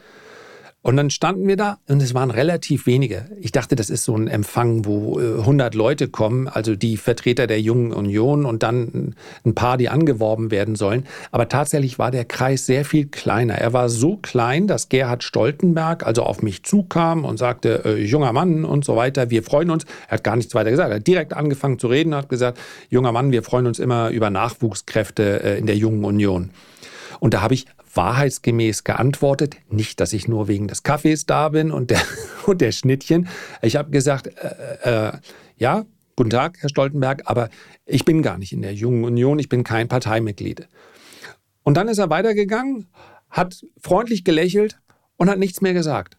Und 0.87 0.97
dann 0.97 1.11
standen 1.11 1.49
wir 1.49 1.57
da 1.57 1.79
und 1.89 2.01
es 2.01 2.15
waren 2.15 2.31
relativ 2.31 2.87
wenige. 2.87 3.27
Ich 3.41 3.51
dachte, 3.51 3.75
das 3.75 3.91
ist 3.91 4.05
so 4.05 4.15
ein 4.15 4.29
Empfang, 4.29 4.85
wo 4.85 5.19
100 5.19 5.75
äh, 5.75 5.77
Leute 5.77 6.07
kommen, 6.07 6.47
also 6.47 6.77
die 6.77 6.97
Vertreter 6.97 7.49
der 7.49 7.61
Jungen 7.61 7.93
Union 7.93 8.45
und 8.45 8.63
dann 8.63 9.17
ein 9.45 9.57
paar, 9.57 9.79
die 9.79 9.89
angeworben 9.89 10.53
werden 10.53 10.77
sollen. 10.77 11.05
Aber 11.33 11.49
tatsächlich 11.49 11.99
war 11.99 12.13
der 12.13 12.25
Kreis 12.25 12.67
sehr 12.67 12.85
viel 12.85 13.07
kleiner. 13.07 13.55
Er 13.55 13.73
war 13.73 13.89
so 13.89 14.19
klein, 14.19 14.69
dass 14.69 14.89
Gerhard 14.89 15.25
Stoltenberg 15.25 16.07
also 16.07 16.23
auf 16.23 16.41
mich 16.41 16.63
zukam 16.63 17.25
und 17.25 17.37
sagte, 17.37 17.83
äh, 17.85 18.05
junger 18.05 18.33
Mann 18.33 18.65
und 18.65 18.85
so 18.85 18.95
weiter, 18.95 19.29
wir 19.29 19.43
freuen 19.43 19.71
uns. 19.71 19.87
Er 20.07 20.13
hat 20.13 20.23
gar 20.23 20.37
nichts 20.37 20.55
weiter 20.55 20.71
gesagt. 20.71 20.91
Er 20.91 20.97
hat 20.99 21.07
direkt 21.09 21.35
angefangen 21.35 21.81
zu 21.81 21.89
reden, 21.89 22.15
hat 22.15 22.29
gesagt, 22.29 22.61
junger 22.91 23.11
Mann, 23.11 23.33
wir 23.33 23.43
freuen 23.43 23.67
uns 23.67 23.81
immer 23.81 24.11
über 24.11 24.31
Nachwuchskräfte 24.31 25.43
äh, 25.43 25.59
in 25.59 25.67
der 25.67 25.77
Jungen 25.77 26.05
Union. 26.05 26.51
Und 27.19 27.35
da 27.35 27.41
habe 27.41 27.55
ich 27.55 27.67
wahrheitsgemäß 27.97 28.85
geantwortet. 28.85 29.57
Nicht, 29.69 30.01
dass 30.01 30.13
ich 30.13 30.29
nur 30.29 30.49
wegen 30.49 30.69
des 30.69 30.83
Kaffees 30.83 31.27
da 31.27 31.49
bin 31.49 31.71
und 31.71 31.91
der, 31.91 32.01
und 32.47 32.61
der 32.61 32.73
Schnittchen. 32.73 33.29
Ich 33.63 33.77
habe 33.77 33.91
gesagt, 33.91 34.29
äh, 34.29 35.09
äh, 35.09 35.13
ja, 35.57 35.85
guten 36.17 36.31
Tag, 36.31 36.59
Herr 36.61 36.69
Stoltenberg, 36.69 37.23
aber 37.27 37.49
ich 37.85 38.05
bin 38.05 38.23
gar 38.23 38.39
nicht 38.39 38.53
in 38.53 38.63
der 38.63 38.75
Jungen 38.75 39.05
Union, 39.05 39.39
ich 39.39 39.49
bin 39.49 39.65
kein 39.65 39.89
Parteimitglied. 39.89 40.69
Und 41.63 41.77
dann 41.77 41.89
ist 41.89 41.99
er 41.99 42.11
weitergegangen, 42.11 42.87
hat 43.29 43.65
freundlich 43.83 44.25
gelächelt 44.25 44.79
und 45.17 45.29
hat 45.29 45.39
nichts 45.39 45.61
mehr 45.61 45.75
gesagt. 45.75 46.17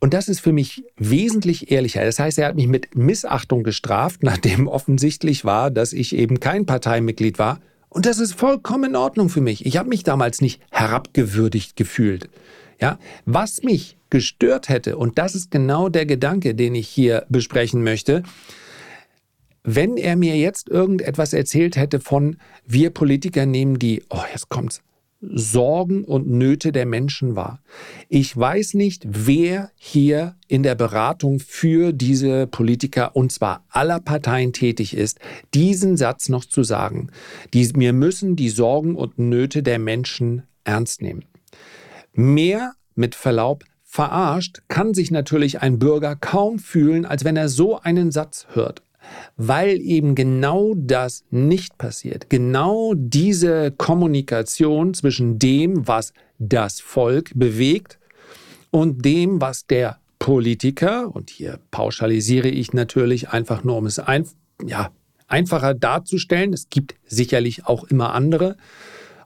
Und 0.00 0.14
das 0.14 0.28
ist 0.28 0.40
für 0.40 0.52
mich 0.52 0.84
wesentlich 0.96 1.72
ehrlicher. 1.72 2.04
Das 2.04 2.18
heißt, 2.20 2.38
er 2.38 2.48
hat 2.48 2.54
mich 2.54 2.68
mit 2.68 2.94
Missachtung 2.94 3.64
gestraft, 3.64 4.22
nachdem 4.22 4.68
offensichtlich 4.68 5.44
war, 5.44 5.70
dass 5.70 5.92
ich 5.92 6.14
eben 6.14 6.40
kein 6.40 6.66
Parteimitglied 6.66 7.38
war 7.38 7.60
und 7.88 8.06
das 8.06 8.18
ist 8.18 8.34
vollkommen 8.34 8.90
in 8.90 8.96
Ordnung 8.96 9.28
für 9.28 9.40
mich. 9.40 9.64
Ich 9.66 9.76
habe 9.76 9.88
mich 9.88 10.02
damals 10.02 10.40
nicht 10.40 10.60
herabgewürdigt 10.70 11.76
gefühlt. 11.76 12.28
Ja, 12.80 12.98
was 13.24 13.62
mich 13.62 13.96
gestört 14.10 14.68
hätte, 14.68 14.96
und 14.96 15.18
das 15.18 15.34
ist 15.34 15.50
genau 15.50 15.88
der 15.88 16.06
Gedanke, 16.06 16.54
den 16.54 16.74
ich 16.74 16.88
hier 16.88 17.26
besprechen 17.28 17.82
möchte, 17.82 18.22
wenn 19.64 19.96
er 19.96 20.16
mir 20.16 20.36
jetzt 20.36 20.68
irgendetwas 20.68 21.32
erzählt 21.32 21.76
hätte 21.76 22.00
von, 22.00 22.36
wir 22.64 22.90
Politiker 22.90 23.46
nehmen 23.46 23.78
die, 23.78 24.04
oh, 24.08 24.22
jetzt 24.32 24.48
kommt's, 24.48 24.80
Sorgen 25.20 26.04
und 26.04 26.28
Nöte 26.28 26.70
der 26.70 26.86
Menschen 26.86 27.34
wahr. 27.34 27.60
Ich 28.08 28.36
weiß 28.36 28.74
nicht, 28.74 29.04
wer 29.08 29.70
hier 29.76 30.36
in 30.46 30.62
der 30.62 30.76
Beratung 30.76 31.40
für 31.40 31.92
diese 31.92 32.46
Politiker 32.46 33.16
und 33.16 33.32
zwar 33.32 33.64
aller 33.68 33.98
Parteien 34.00 34.52
tätig 34.52 34.96
ist, 34.96 35.18
diesen 35.54 35.96
Satz 35.96 36.28
noch 36.28 36.44
zu 36.44 36.62
sagen. 36.62 37.10
Die, 37.52 37.74
wir 37.74 37.92
müssen 37.92 38.36
die 38.36 38.48
Sorgen 38.48 38.94
und 38.94 39.18
Nöte 39.18 39.62
der 39.62 39.80
Menschen 39.80 40.44
ernst 40.62 41.02
nehmen. 41.02 41.24
Mehr 42.12 42.74
mit 42.94 43.14
Verlaub 43.14 43.64
verarscht 43.84 44.62
kann 44.68 44.94
sich 44.94 45.10
natürlich 45.10 45.60
ein 45.62 45.78
Bürger 45.78 46.14
kaum 46.14 46.58
fühlen, 46.58 47.04
als 47.04 47.24
wenn 47.24 47.36
er 47.36 47.48
so 47.48 47.80
einen 47.80 48.12
Satz 48.12 48.46
hört 48.52 48.82
weil 49.36 49.80
eben 49.80 50.14
genau 50.14 50.74
das 50.76 51.24
nicht 51.30 51.78
passiert. 51.78 52.28
Genau 52.30 52.94
diese 52.96 53.70
Kommunikation 53.72 54.94
zwischen 54.94 55.38
dem, 55.38 55.86
was 55.86 56.12
das 56.38 56.80
Volk 56.80 57.32
bewegt 57.34 57.98
und 58.70 59.04
dem, 59.04 59.40
was 59.40 59.66
der 59.66 59.98
Politiker, 60.18 61.14
und 61.14 61.30
hier 61.30 61.60
pauschalisiere 61.70 62.48
ich 62.48 62.72
natürlich 62.72 63.30
einfach 63.30 63.62
nur, 63.64 63.76
um 63.76 63.86
es 63.86 63.98
ein, 63.98 64.26
ja, 64.66 64.90
einfacher 65.28 65.74
darzustellen, 65.74 66.52
es 66.52 66.68
gibt 66.68 66.96
sicherlich 67.06 67.66
auch 67.66 67.84
immer 67.84 68.14
andere, 68.14 68.56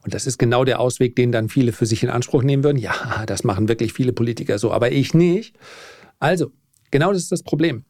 und 0.04 0.14
das 0.14 0.26
ist 0.26 0.36
genau 0.36 0.64
der 0.64 0.80
Ausweg, 0.80 1.14
den 1.14 1.30
dann 1.30 1.48
viele 1.48 1.72
für 1.72 1.86
sich 1.86 2.02
in 2.02 2.10
Anspruch 2.10 2.42
nehmen 2.42 2.64
würden. 2.64 2.78
Ja, 2.78 3.24
das 3.26 3.44
machen 3.44 3.68
wirklich 3.68 3.92
viele 3.92 4.12
Politiker 4.12 4.58
so, 4.58 4.72
aber 4.72 4.90
ich 4.90 5.14
nicht. 5.14 5.54
Also, 6.18 6.50
genau 6.90 7.12
das 7.12 7.22
ist 7.22 7.32
das 7.32 7.44
Problem 7.44 7.84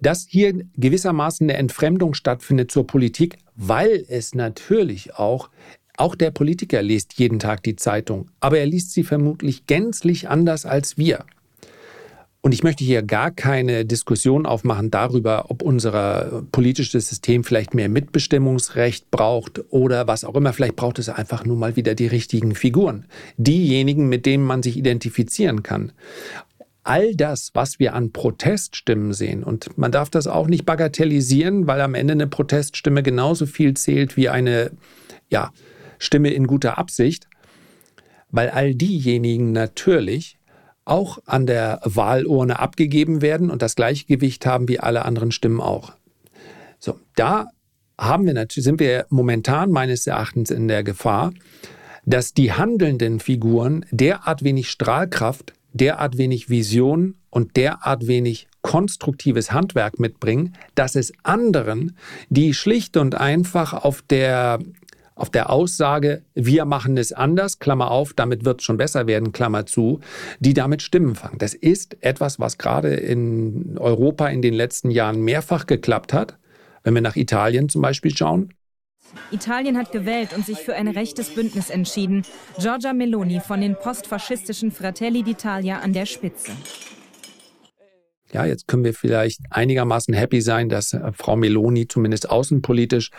dass 0.00 0.26
hier 0.28 0.64
gewissermaßen 0.76 1.48
eine 1.48 1.58
Entfremdung 1.58 2.14
stattfindet 2.14 2.70
zur 2.70 2.86
Politik, 2.86 3.38
weil 3.56 4.04
es 4.08 4.34
natürlich 4.34 5.14
auch 5.14 5.50
auch 5.96 6.14
der 6.14 6.30
Politiker 6.30 6.80
liest 6.80 7.18
jeden 7.18 7.38
Tag 7.38 7.62
die 7.62 7.76
Zeitung, 7.76 8.30
aber 8.40 8.58
er 8.58 8.64
liest 8.64 8.92
sie 8.92 9.04
vermutlich 9.04 9.66
gänzlich 9.66 10.30
anders 10.30 10.64
als 10.64 10.96
wir. 10.96 11.26
Und 12.42 12.54
ich 12.54 12.62
möchte 12.62 12.84
hier 12.84 13.02
gar 13.02 13.30
keine 13.30 13.84
Diskussion 13.84 14.46
aufmachen 14.46 14.90
darüber, 14.90 15.50
ob 15.50 15.60
unser 15.60 16.42
politisches 16.52 17.10
System 17.10 17.44
vielleicht 17.44 17.74
mehr 17.74 17.90
Mitbestimmungsrecht 17.90 19.10
braucht 19.10 19.60
oder 19.68 20.06
was 20.06 20.24
auch 20.24 20.34
immer. 20.34 20.54
Vielleicht 20.54 20.76
braucht 20.76 20.98
es 20.98 21.10
einfach 21.10 21.44
nur 21.44 21.58
mal 21.58 21.76
wieder 21.76 21.94
die 21.94 22.06
richtigen 22.06 22.54
Figuren. 22.54 23.04
Diejenigen, 23.36 24.08
mit 24.08 24.24
denen 24.24 24.44
man 24.44 24.62
sich 24.62 24.78
identifizieren 24.78 25.62
kann 25.62 25.92
all 26.82 27.14
das, 27.14 27.50
was 27.54 27.78
wir 27.78 27.94
an 27.94 28.12
Proteststimmen 28.12 29.12
sehen, 29.12 29.44
und 29.44 29.76
man 29.76 29.92
darf 29.92 30.10
das 30.10 30.26
auch 30.26 30.46
nicht 30.46 30.64
bagatellisieren, 30.64 31.66
weil 31.66 31.80
am 31.80 31.94
Ende 31.94 32.12
eine 32.12 32.26
Proteststimme 32.26 33.02
genauso 33.02 33.46
viel 33.46 33.74
zählt 33.74 34.16
wie 34.16 34.28
eine 34.28 34.70
ja, 35.28 35.52
Stimme 35.98 36.30
in 36.30 36.46
guter 36.46 36.78
Absicht, 36.78 37.28
weil 38.30 38.50
all 38.50 38.74
diejenigen 38.74 39.52
natürlich 39.52 40.38
auch 40.84 41.18
an 41.26 41.46
der 41.46 41.80
Wahlurne 41.84 42.58
abgegeben 42.58 43.22
werden 43.22 43.50
und 43.50 43.62
das 43.62 43.76
gleiche 43.76 44.06
Gewicht 44.06 44.46
haben 44.46 44.68
wie 44.68 44.80
alle 44.80 45.04
anderen 45.04 45.30
Stimmen 45.30 45.60
auch. 45.60 45.92
So, 46.78 46.98
da 47.14 47.46
haben 47.98 48.26
wir 48.26 48.34
natürlich, 48.34 48.64
sind 48.64 48.80
wir 48.80 49.06
momentan 49.10 49.70
meines 49.70 50.06
Erachtens 50.06 50.50
in 50.50 50.68
der 50.68 50.82
Gefahr, 50.82 51.32
dass 52.06 52.32
die 52.32 52.52
handelnden 52.52 53.20
Figuren 53.20 53.84
derart 53.90 54.42
wenig 54.42 54.70
Strahlkraft 54.70 55.52
derart 55.72 56.18
wenig 56.18 56.50
Vision 56.50 57.14
und 57.30 57.56
derart 57.56 58.06
wenig 58.06 58.48
konstruktives 58.62 59.52
Handwerk 59.52 59.98
mitbringen, 59.98 60.54
dass 60.74 60.96
es 60.96 61.12
anderen, 61.22 61.96
die 62.28 62.54
schlicht 62.54 62.96
und 62.96 63.14
einfach 63.14 63.72
auf 63.72 64.02
der 64.02 64.58
auf 65.20 65.28
der 65.28 65.50
Aussage, 65.50 66.22
wir 66.34 66.64
machen 66.64 66.96
es 66.96 67.12
anders, 67.12 67.58
Klammer 67.58 67.90
auf, 67.90 68.14
damit 68.14 68.46
wird 68.46 68.60
es 68.60 68.64
schon 68.64 68.78
besser 68.78 69.06
werden, 69.06 69.32
Klammer 69.32 69.66
zu, 69.66 70.00
die 70.38 70.54
damit 70.54 70.80
Stimmen 70.80 71.14
fangen. 71.14 71.36
Das 71.36 71.52
ist 71.52 71.98
etwas, 72.00 72.40
was 72.40 72.56
gerade 72.56 72.94
in 72.94 73.76
Europa 73.76 74.28
in 74.28 74.40
den 74.40 74.54
letzten 74.54 74.90
Jahren 74.90 75.20
mehrfach 75.20 75.66
geklappt 75.66 76.14
hat. 76.14 76.38
Wenn 76.84 76.94
wir 76.94 77.02
nach 77.02 77.16
Italien 77.16 77.68
zum 77.68 77.82
Beispiel 77.82 78.16
schauen, 78.16 78.54
Italien 79.30 79.76
hat 79.76 79.92
gewählt 79.92 80.32
und 80.34 80.46
sich 80.46 80.58
für 80.58 80.74
ein 80.74 80.88
rechtes 80.88 81.30
Bündnis 81.30 81.70
entschieden. 81.70 82.24
Giorgia 82.58 82.92
Meloni 82.92 83.40
von 83.40 83.60
den 83.60 83.76
postfaschistischen 83.76 84.70
Fratelli 84.70 85.22
d'Italia 85.22 85.80
an 85.80 85.92
der 85.92 86.06
Spitze. 86.06 86.52
Ja, 88.32 88.44
jetzt 88.44 88.68
können 88.68 88.84
wir 88.84 88.94
vielleicht 88.94 89.40
einigermaßen 89.50 90.14
happy 90.14 90.40
sein, 90.40 90.68
dass 90.68 90.92
äh, 90.92 91.12
Frau 91.12 91.36
Meloni 91.36 91.88
zumindest 91.88 92.30
außenpolitisch 92.30 93.10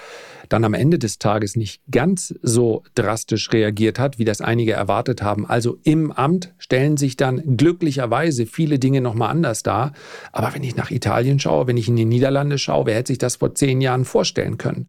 dann 0.48 0.64
am 0.64 0.74
Ende 0.74 1.00
des 1.00 1.18
Tages 1.18 1.56
nicht 1.56 1.82
ganz 1.92 2.34
so 2.42 2.84
drastisch 2.96 3.52
reagiert 3.52 4.00
hat, 4.00 4.20
wie 4.20 4.26
das 4.26 4.40
einige 4.42 4.72
erwartet 4.72 5.22
haben. 5.22 5.46
Also 5.46 5.78
im 5.84 6.12
Amt 6.12 6.54
stellen 6.58 6.96
sich 6.96 7.18
dann 7.18 7.58
glücklicherweise 7.58 8.46
viele 8.46 8.80
Dinge 8.80 9.02
nochmal 9.02 9.32
anders 9.32 9.64
dar. 9.64 9.92
Aber 10.32 10.54
wenn 10.54 10.64
ich 10.64 10.76
nach 10.76 10.92
Italien 10.92 11.40
schaue, 11.40 11.68
wenn 11.68 11.78
ich 11.78 11.90
in 11.90 11.98
die 11.98 12.06
Niederlande 12.06 12.58
schaue, 12.58 12.86
wer 12.86 12.96
hätte 12.96 13.12
sich 13.12 13.18
das 13.18 13.38
vor 13.38 13.54
zehn 13.54 13.82
Jahren 13.82 14.06
vorstellen 14.06 14.58
können? 14.58 14.88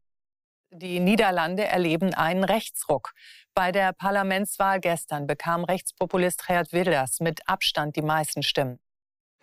Die 0.83 0.99
Niederlande 0.99 1.65
erleben 1.65 2.13
einen 2.13 2.43
Rechtsruck. 2.43 3.13
Bei 3.55 3.71
der 3.71 3.93
Parlamentswahl 3.93 4.81
gestern 4.81 5.29
bekam 5.29 5.63
Rechtspopulist 5.63 6.45
Geert 6.49 6.73
Wilders 6.73 7.21
mit 7.21 7.49
Abstand 7.49 7.95
die 7.95 8.03
meisten 8.03 8.43
Stimmen 8.43 8.79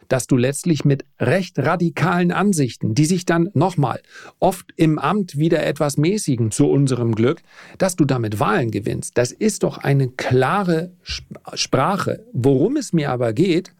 dass 0.07 0.27
du 0.27 0.37
letztlich 0.37 0.85
mit 0.85 1.05
recht 1.19 1.59
radikalen 1.59 2.31
Ansichten, 2.31 2.95
die 2.95 3.05
sich 3.05 3.25
dann 3.25 3.51
nochmal 3.53 4.01
oft 4.39 4.71
im 4.75 4.97
Amt 4.97 5.37
wieder 5.37 5.63
etwas 5.63 5.97
mäßigen 5.97 6.51
zu 6.51 6.67
unserem 6.67 7.13
Glück, 7.13 7.43
dass 7.77 7.95
du 7.95 8.05
damit 8.05 8.39
Wahlen 8.39 8.71
gewinnst. 8.71 9.17
Das 9.17 9.31
ist 9.31 9.61
doch 9.61 9.77
eine 9.77 10.07
klare 10.07 10.93
Sprache. 11.03 12.25
Worum 12.33 12.77
es 12.77 12.91
mir 12.91 13.11
aber 13.11 13.33
geht, 13.33 13.75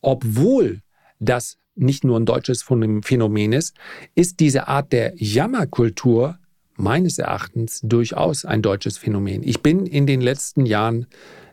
obwohl 0.00 0.82
das 1.18 1.56
nicht 1.74 2.04
nur 2.04 2.20
ein 2.20 2.26
deutsches 2.26 2.62
Phänomen 2.62 3.52
ist, 3.52 3.74
ist 4.14 4.38
diese 4.38 4.68
Art 4.68 4.92
der 4.92 5.14
Jammerkultur 5.16 6.38
meines 6.78 7.18
Erachtens 7.18 7.80
durchaus 7.82 8.44
ein 8.44 8.62
deutsches 8.62 8.96
Phänomen. 8.96 9.42
Ich 9.42 9.62
bin 9.62 9.86
in 9.86 10.06
den 10.06 10.20
letzten 10.20 10.64
Jahren 10.64 11.06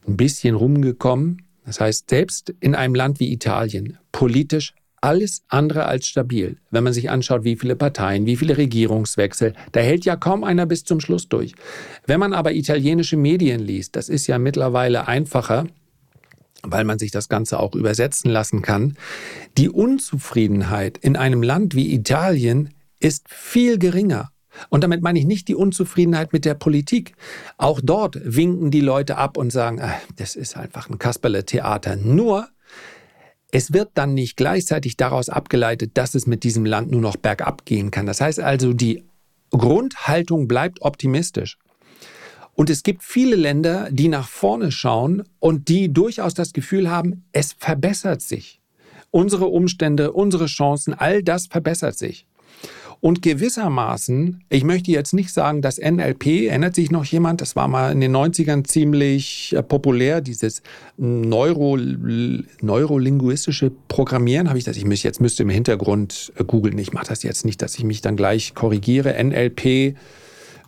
ein 0.08 0.18
bisschen 0.18 0.56
rumgekommen 0.56 1.46
das 1.66 1.80
heißt, 1.80 2.10
selbst 2.10 2.54
in 2.60 2.76
einem 2.76 2.96
Land 2.96 3.20
wie 3.20 3.34
Italien, 3.34 3.98
politisch 4.12 4.74
alles 5.02 5.44
andere 5.50 5.86
als 5.86 6.08
stabil. 6.08 6.58
Wenn 6.72 6.84
man 6.84 6.94
sich 6.94 7.10
anschaut, 7.10 7.44
wie 7.44 7.56
viele 7.56 7.76
Parteien, 7.76 8.26
wie 8.26 8.38
viele 8.38 8.58
Regierungswechsel, 8.58 9.54
da 9.72 9.80
hält 9.80 10.06
ja 10.06 10.16
kaum 10.16 10.44
einer 10.44 10.66
bis 10.66 10.84
zum 10.84 11.00
Schluss 11.00 11.28
durch. 11.28 11.54
Wenn 12.08 12.20
man 12.20 12.34
aber 12.34 12.54
italienische 12.54 13.18
Medien 13.18 13.60
liest, 13.60 13.96
das 13.96 14.10
ist 14.10 14.26
ja 14.28 14.40
mittlerweile 14.40 15.08
einfacher, 15.08 15.68
weil 16.64 16.86
man 16.86 16.98
sich 16.98 17.12
das 17.12 17.30
Ganze 17.30 17.60
auch 17.60 17.76
übersetzen 17.76 18.32
lassen 18.32 18.64
kann, 18.64 18.98
die 19.58 19.70
Unzufriedenheit 19.70 20.98
in 20.98 21.16
einem 21.16 21.44
Land 21.44 21.76
wie 21.76 21.94
Italien 21.94 22.74
ist 23.00 23.30
viel 23.30 23.78
geringer 23.78 24.32
und 24.70 24.84
damit 24.84 25.02
meine 25.02 25.20
ich 25.20 25.26
nicht 25.26 25.48
die 25.48 25.56
Unzufriedenheit 25.56 26.34
mit 26.34 26.46
der 26.46 26.54
Politik. 26.54 27.16
Auch 27.58 27.80
dort 27.84 28.20
winken 28.24 28.72
die 28.72 28.82
Leute 28.82 29.18
ab 29.18 29.38
und 29.38 29.52
sagen, 29.52 29.80
ach, 29.82 30.00
das 30.16 30.36
ist 30.36 30.58
einfach 30.58 30.90
ein 30.90 31.00
Kasperle-Theater. 31.00 31.96
Nur, 31.96 32.48
es 33.52 33.74
wird 33.74 33.92
dann 33.94 34.14
nicht 34.14 34.38
gleichzeitig 34.38 34.98
daraus 34.98 35.30
abgeleitet, 35.30 35.92
dass 35.96 36.16
es 36.16 36.28
mit 36.28 36.44
diesem 36.44 36.66
Land 36.66 36.92
nur 36.92 37.02
noch 37.02 37.16
bergab 37.16 37.66
gehen 37.66 37.92
kann. 37.92 38.06
Das 38.06 38.22
heißt 38.22 38.40
also, 38.40 38.74
die 38.74 39.04
Grundhaltung 39.52 40.48
bleibt 40.48 40.82
optimistisch. 40.82 41.58
Und 42.54 42.70
es 42.70 42.84
gibt 42.84 43.04
viele 43.04 43.36
Länder, 43.36 43.90
die 43.92 44.08
nach 44.08 44.28
vorne 44.28 44.72
schauen 44.72 45.24
und 45.40 45.68
die 45.68 45.92
durchaus 45.92 46.34
das 46.34 46.54
Gefühl 46.54 46.90
haben, 46.90 47.26
es 47.34 47.54
verbessert 47.54 48.22
sich. 48.22 48.62
Unsere 49.12 49.48
Umstände, 49.48 50.14
unsere 50.14 50.46
Chancen, 50.46 50.94
all 50.94 51.22
das 51.22 51.48
verbessert 51.48 51.98
sich. 51.98 52.28
Und 53.02 53.22
gewissermaßen, 53.22 54.44
ich 54.50 54.64
möchte 54.64 54.92
jetzt 54.92 55.14
nicht 55.14 55.32
sagen, 55.32 55.62
dass 55.62 55.78
NLP, 55.78 56.48
erinnert 56.48 56.76
sich 56.76 56.92
noch 56.92 57.06
jemand, 57.06 57.42
das 57.42 57.56
war 57.56 57.68
mal 57.68 57.92
in 57.92 58.02
den 58.02 58.16
90ern 58.16 58.64
ziemlich 58.64 59.54
äh, 59.56 59.62
populär, 59.62 60.22
dieses 60.22 60.64
Neuro, 60.98 61.78
neurolinguistische 62.62 63.72
Programmieren, 63.88 64.50
habe 64.50 64.58
ich 64.58 64.64
das, 64.64 64.78
ich 64.78 64.86
müsste, 64.86 65.08
jetzt 65.08 65.22
müsste 65.22 65.44
im 65.44 65.50
Hintergrund 65.50 66.34
äh, 66.38 66.44
googeln, 66.44 66.78
ich 66.78 66.94
mache 66.94 67.08
das 67.08 67.24
jetzt 67.24 67.46
nicht, 67.46 67.62
dass 67.62 67.78
ich 67.78 67.84
mich 67.84 68.02
dann 68.02 68.16
gleich 68.16 68.56
korrigiere, 68.56 69.22
NLP, 69.24 69.66
äh, 69.66 69.96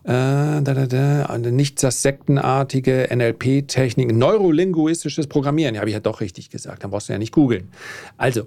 da, 0.05 0.61
da, 0.61 0.85
da, 0.85 1.37
nicht 1.37 1.83
das 1.83 2.01
sektenartige 2.01 3.09
NLP-Technik, 3.13 4.13
neurolinguistisches 4.13 5.27
Programmieren, 5.27 5.75
ja, 5.75 5.81
habe 5.81 5.89
ich 5.89 5.95
ja 5.95 5.99
doch 5.99 6.21
richtig 6.21 6.49
gesagt, 6.49 6.83
dann 6.83 6.91
brauchst 6.91 7.09
du 7.09 7.13
ja 7.13 7.19
nicht 7.19 7.33
googeln. 7.33 7.69
Also, 8.15 8.43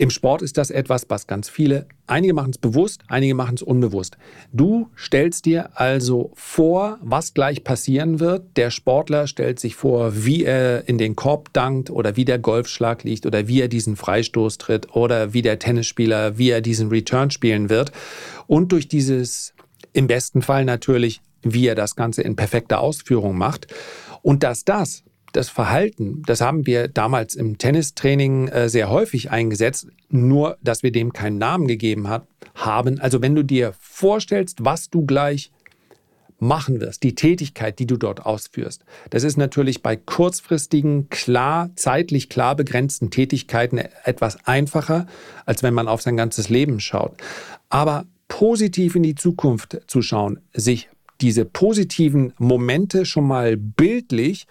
im 0.00 0.08
Sport 0.08 0.40
ist 0.40 0.56
das 0.56 0.70
etwas, 0.70 1.04
was 1.10 1.26
ganz 1.26 1.50
viele, 1.50 1.84
einige 2.06 2.32
machen 2.32 2.52
es 2.52 2.58
bewusst, 2.58 3.02
einige 3.08 3.34
machen 3.34 3.56
es 3.56 3.62
unbewusst. 3.62 4.16
Du 4.50 4.88
stellst 4.96 5.44
dir 5.44 5.78
also 5.78 6.32
vor, 6.36 6.98
was 7.02 7.34
gleich 7.34 7.64
passieren 7.64 8.18
wird. 8.18 8.56
Der 8.56 8.70
Sportler 8.70 9.26
stellt 9.26 9.60
sich 9.60 9.76
vor, 9.76 10.24
wie 10.24 10.42
er 10.42 10.88
in 10.88 10.96
den 10.96 11.16
Korb 11.16 11.52
dankt 11.52 11.90
oder 11.90 12.16
wie 12.16 12.24
der 12.24 12.38
Golfschlag 12.38 13.04
liegt 13.04 13.26
oder 13.26 13.46
wie 13.46 13.60
er 13.60 13.68
diesen 13.68 13.94
Freistoß 13.94 14.56
tritt 14.56 14.96
oder 14.96 15.34
wie 15.34 15.42
der 15.42 15.58
Tennisspieler, 15.58 16.38
wie 16.38 16.48
er 16.48 16.62
diesen 16.62 16.88
Return 16.88 17.30
spielen 17.30 17.68
wird. 17.68 17.92
Und 18.46 18.72
durch 18.72 18.88
dieses, 18.88 19.52
im 19.92 20.06
besten 20.06 20.40
Fall 20.40 20.64
natürlich, 20.64 21.20
wie 21.42 21.66
er 21.66 21.74
das 21.74 21.94
Ganze 21.94 22.22
in 22.22 22.36
perfekter 22.36 22.80
Ausführung 22.80 23.36
macht. 23.36 23.66
Und 24.22 24.44
dass 24.44 24.64
das 24.64 25.04
das 25.32 25.48
Verhalten, 25.48 26.22
das 26.26 26.40
haben 26.40 26.66
wir 26.66 26.88
damals 26.88 27.34
im 27.34 27.58
Tennistraining 27.58 28.48
äh, 28.48 28.68
sehr 28.68 28.90
häufig 28.90 29.30
eingesetzt, 29.30 29.88
nur 30.08 30.58
dass 30.62 30.82
wir 30.82 30.92
dem 30.92 31.12
keinen 31.12 31.38
Namen 31.38 31.68
gegeben 31.68 32.08
hat, 32.08 32.26
haben. 32.54 33.00
Also 33.00 33.22
wenn 33.22 33.34
du 33.34 33.42
dir 33.42 33.74
vorstellst, 33.80 34.64
was 34.64 34.90
du 34.90 35.04
gleich 35.06 35.50
machen 36.40 36.80
wirst, 36.80 37.02
die 37.02 37.14
Tätigkeit, 37.14 37.78
die 37.78 37.86
du 37.86 37.96
dort 37.96 38.24
ausführst. 38.24 38.84
Das 39.10 39.24
ist 39.24 39.36
natürlich 39.36 39.82
bei 39.82 39.96
kurzfristigen, 39.96 41.08
klar, 41.10 41.70
zeitlich 41.76 42.28
klar 42.28 42.56
begrenzten 42.56 43.10
Tätigkeiten 43.10 43.78
etwas 44.04 44.46
einfacher, 44.46 45.06
als 45.44 45.62
wenn 45.62 45.74
man 45.74 45.86
auf 45.86 46.02
sein 46.02 46.16
ganzes 46.16 46.48
Leben 46.48 46.80
schaut. 46.80 47.12
Aber 47.68 48.06
positiv 48.28 48.96
in 48.96 49.02
die 49.02 49.14
Zukunft 49.14 49.82
zu 49.86 50.02
schauen, 50.02 50.40
sich 50.54 50.88
diese 51.20 51.44
positiven 51.44 52.32
Momente 52.38 53.04
schon 53.04 53.26
mal 53.26 53.56
bildlich 53.56 54.46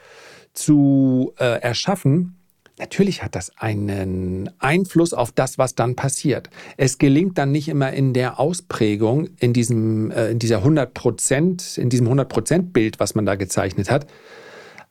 zu 0.59 1.33
äh, 1.39 1.61
erschaffen, 1.61 2.35
Natürlich 2.79 3.23
hat 3.23 3.35
das 3.35 3.51
einen 3.57 4.49
Einfluss 4.57 5.13
auf 5.13 5.33
das, 5.33 5.57
was 5.57 5.75
dann 5.75 5.97
passiert. 5.97 6.49
Es 6.77 6.97
gelingt 6.97 7.37
dann 7.37 7.51
nicht 7.51 7.67
immer 7.67 7.91
in 7.91 8.13
der 8.13 8.39
Ausprägung, 8.39 9.27
in 9.37 9.51
diesem, 9.51 10.11
äh, 10.11 10.31
in 10.31 10.39
dieser 10.39 10.59
100 10.59 10.93
Prozent, 10.93 11.77
in 11.77 11.89
diesem 11.89 12.07
100 12.07 12.29
Prozent 12.29 12.71
Bild, 12.71 13.01
was 13.01 13.15
man 13.15 13.25
da 13.25 13.35
gezeichnet 13.35 13.91
hat. 13.91 14.07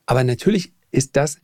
Aber 0.05 0.23
natürlich 0.23 0.71
ist 0.91 1.17
das 1.17 1.39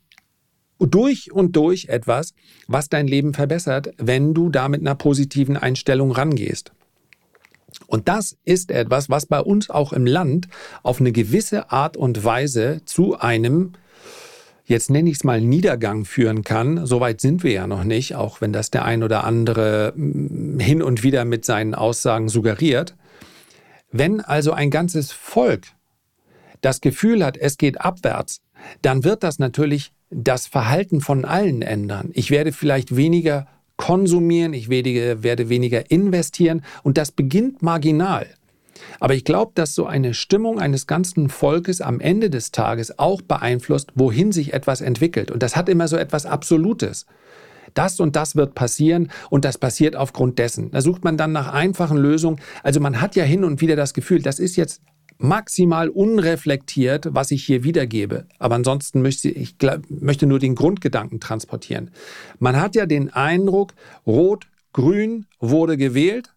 durch 0.78 1.32
und 1.32 1.56
durch 1.56 1.86
etwas, 1.86 2.36
was 2.68 2.90
dein 2.90 3.08
Leben 3.08 3.34
verbessert, 3.34 3.94
wenn 3.98 4.36
du 4.36 4.50
da 4.52 4.70
mit 4.70 4.82
einer 4.82 4.94
positiven 4.94 5.58
Einstellung 5.58 6.12
rangehst. 6.12 6.74
Und 7.88 8.08
das 8.08 8.38
ist 8.44 8.70
etwas, 8.70 9.10
was 9.10 9.26
bei 9.26 9.40
uns 9.40 9.72
auch 9.72 9.94
im 9.94 10.06
Land 10.06 10.48
auf 10.84 11.00
eine 11.00 11.12
gewisse 11.12 11.72
Art 11.72 11.98
und 11.98 12.24
Weise 12.24 12.82
zu 12.86 13.18
einem 13.18 13.74
jetzt 14.66 14.90
nenne 14.90 15.10
ich 15.10 15.18
es 15.18 15.24
mal 15.24 15.42
Niedergang 15.42 16.06
führen 16.06 16.44
kann. 16.44 16.86
Soweit 16.86 17.22
sind 17.22 17.44
wir 17.44 17.52
ja 17.52 17.68
noch 17.68 17.84
nicht, 17.84 18.16
auch 18.16 18.42
wenn 18.42 18.52
das 18.52 18.72
der 18.72 18.86
ein 18.86 19.04
oder 19.04 19.24
andere 19.24 19.94
mm, 19.96 20.60
hin 20.60 20.82
und 20.82 21.04
wieder 21.04 21.26
mit 21.26 21.46
seinen 21.46 21.76
Aussagen 21.76 22.30
suggeriert. 22.30 22.96
Wenn 23.92 24.22
also 24.22 24.52
ein 24.52 24.72
ganzes 24.72 25.12
Volk 25.12 25.68
das 26.62 26.82
Gefühl 26.82 27.24
hat, 27.24 27.38
es 27.38 27.58
geht 27.58 27.80
abwärts, 27.80 28.42
dann 28.82 29.04
wird 29.04 29.24
das 29.24 29.40
natürlich 29.40 29.94
das 30.10 30.48
Verhalten 30.48 31.02
von 31.02 31.26
allen 31.26 31.62
ändern. 31.62 32.10
Ich 32.14 32.32
werde 32.32 32.52
vielleicht 32.52 32.96
weniger 32.96 33.48
konsumieren, 33.78 34.54
ich 34.54 34.70
werde, 34.70 35.24
werde 35.24 35.50
weniger 35.50 35.92
investieren 35.92 36.64
und 36.84 36.98
das 36.98 37.12
beginnt 37.12 37.62
marginal. 37.62 38.28
Aber 39.00 39.14
ich 39.14 39.24
glaube, 39.24 39.52
dass 39.56 39.76
so 39.76 39.86
eine 39.86 40.14
Stimmung 40.14 40.60
eines 40.60 40.88
ganzen 40.88 41.30
Volkes 41.30 41.82
am 41.82 42.00
Ende 42.00 42.30
des 42.30 42.52
Tages 42.52 43.00
auch 43.00 43.22
beeinflusst, 43.22 43.92
wohin 43.96 44.32
sich 44.32 44.54
etwas 44.54 44.82
entwickelt. 44.82 45.32
Und 45.32 45.44
das 45.44 45.56
hat 45.56 45.70
immer 45.70 45.88
so 45.88 45.98
etwas 45.98 46.26
Absolutes. 46.26 47.06
Das 47.74 48.00
und 48.00 48.16
das 48.16 48.36
wird 48.36 48.56
passieren 48.56 49.12
und 49.30 49.44
das 49.44 49.58
passiert 49.58 49.96
aufgrund 49.96 50.40
dessen. 50.40 50.72
Da 50.72 50.82
sucht 50.82 51.04
man 51.04 51.18
dann 51.18 51.34
nach 51.34 51.54
einfachen 51.54 51.98
Lösungen. 51.98 52.40
Also 52.64 52.80
man 52.80 53.02
hat 53.02 53.16
ja 53.16 53.24
hin 53.24 53.44
und 53.44 53.60
wieder 53.62 53.76
das 53.76 53.94
Gefühl, 53.94 54.22
das 54.22 54.40
ist 54.40 54.56
jetzt 54.56 54.82
maximal 55.18 55.90
unreflektiert, 55.90 57.10
was 57.12 57.32
ich 57.32 57.44
hier 57.44 57.64
wiedergebe. 57.64 58.28
Aber 58.40 58.56
ansonsten 58.56 59.02
möchte 59.02 59.30
ich 59.30 59.56
möchte 59.90 60.26
nur 60.26 60.40
den 60.40 60.56
Grundgedanken 60.56 61.20
transportieren. 61.20 61.92
Man 62.40 62.60
hat 62.60 62.76
ja 62.76 62.86
den 62.86 63.12
Eindruck, 63.14 63.74
Rot-Grün 64.06 65.26
wurde 65.40 65.78
gewählt, 65.78 66.35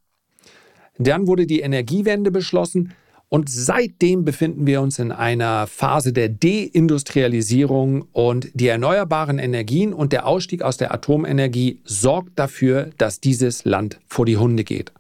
dann 0.99 1.27
wurde 1.27 1.47
die 1.47 1.61
Energiewende 1.61 2.31
beschlossen 2.31 2.93
und 3.31 3.51
seitdem 3.51 4.25
befinden 4.25 4.67
wir 4.67 4.81
uns 4.81 4.99
in 4.99 5.13
einer 5.13 5.67
Phase 5.67 6.15
der 6.15 6.31
Deindustrialisierung 6.31 8.07
und 8.13 8.49
die 8.55 8.69
erneuerbaren 8.69 9.39
Energien 9.39 9.93
und 9.93 10.13
der 10.13 10.27
Ausstieg 10.27 10.63
aus 10.63 10.79
der 10.79 10.95
Atomenergie 10.95 11.81
sorgt 11.85 12.39
dafür, 12.39 12.91
dass 12.97 13.21
dieses 13.21 13.67
Land 13.67 14.01
vor 14.07 14.25
die 14.25 14.39
Hunde 14.39 14.65
geht. 14.65 14.93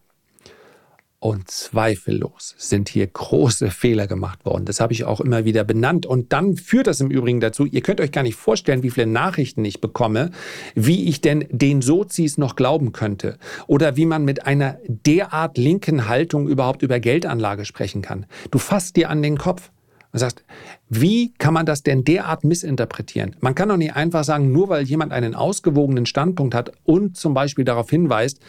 Und 1.20 1.50
zweifellos 1.50 2.54
sind 2.58 2.88
hier 2.88 3.08
große 3.08 3.72
Fehler 3.72 4.06
gemacht 4.06 4.44
worden. 4.44 4.66
Das 4.66 4.78
habe 4.78 4.92
ich 4.92 5.02
auch 5.02 5.20
immer 5.20 5.44
wieder 5.44 5.64
benannt. 5.64 6.06
Und 6.06 6.32
dann 6.32 6.56
führt 6.56 6.86
das 6.86 7.00
im 7.00 7.10
Übrigen 7.10 7.40
dazu, 7.40 7.66
ihr 7.66 7.80
könnt 7.80 8.00
euch 8.00 8.12
gar 8.12 8.22
nicht 8.22 8.36
vorstellen, 8.36 8.84
wie 8.84 8.90
viele 8.90 9.08
Nachrichten 9.08 9.64
ich 9.64 9.80
bekomme, 9.80 10.30
wie 10.76 11.08
ich 11.08 11.20
denn 11.20 11.44
den 11.50 11.82
Sozis 11.82 12.38
noch 12.38 12.54
glauben 12.54 12.92
könnte. 12.92 13.36
Oder 13.66 13.96
wie 13.96 14.06
man 14.06 14.24
mit 14.24 14.46
einer 14.46 14.78
derart 14.86 15.58
linken 15.58 16.06
Haltung 16.06 16.46
überhaupt 16.46 16.82
über 16.82 17.00
Geldanlage 17.00 17.64
sprechen 17.64 18.00
kann. 18.00 18.26
Du 18.52 18.58
fasst 18.58 18.94
dir 18.94 19.10
an 19.10 19.20
den 19.20 19.38
Kopf. 19.38 19.72
Und 20.10 20.20
sagst, 20.20 20.42
wie 20.88 21.34
kann 21.34 21.52
man 21.52 21.66
das 21.66 21.82
denn 21.82 22.02
derart 22.02 22.42
missinterpretieren? 22.42 23.36
Man 23.40 23.54
kann 23.54 23.68
doch 23.68 23.76
nicht 23.76 23.94
einfach 23.94 24.24
sagen, 24.24 24.52
nur 24.52 24.70
weil 24.70 24.84
jemand 24.84 25.12
einen 25.12 25.34
ausgewogenen 25.34 26.06
Standpunkt 26.06 26.54
hat 26.54 26.72
und 26.84 27.18
zum 27.18 27.34
Beispiel 27.34 27.66
darauf 27.66 27.90
hinweist, 27.90 28.40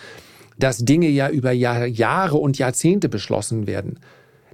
dass 0.59 0.79
Dinge 0.79 1.07
ja 1.07 1.29
über 1.29 1.51
Jahr, 1.51 1.85
Jahre 1.85 2.37
und 2.37 2.57
Jahrzehnte 2.57 3.09
beschlossen 3.09 3.65
werden. 3.65 3.99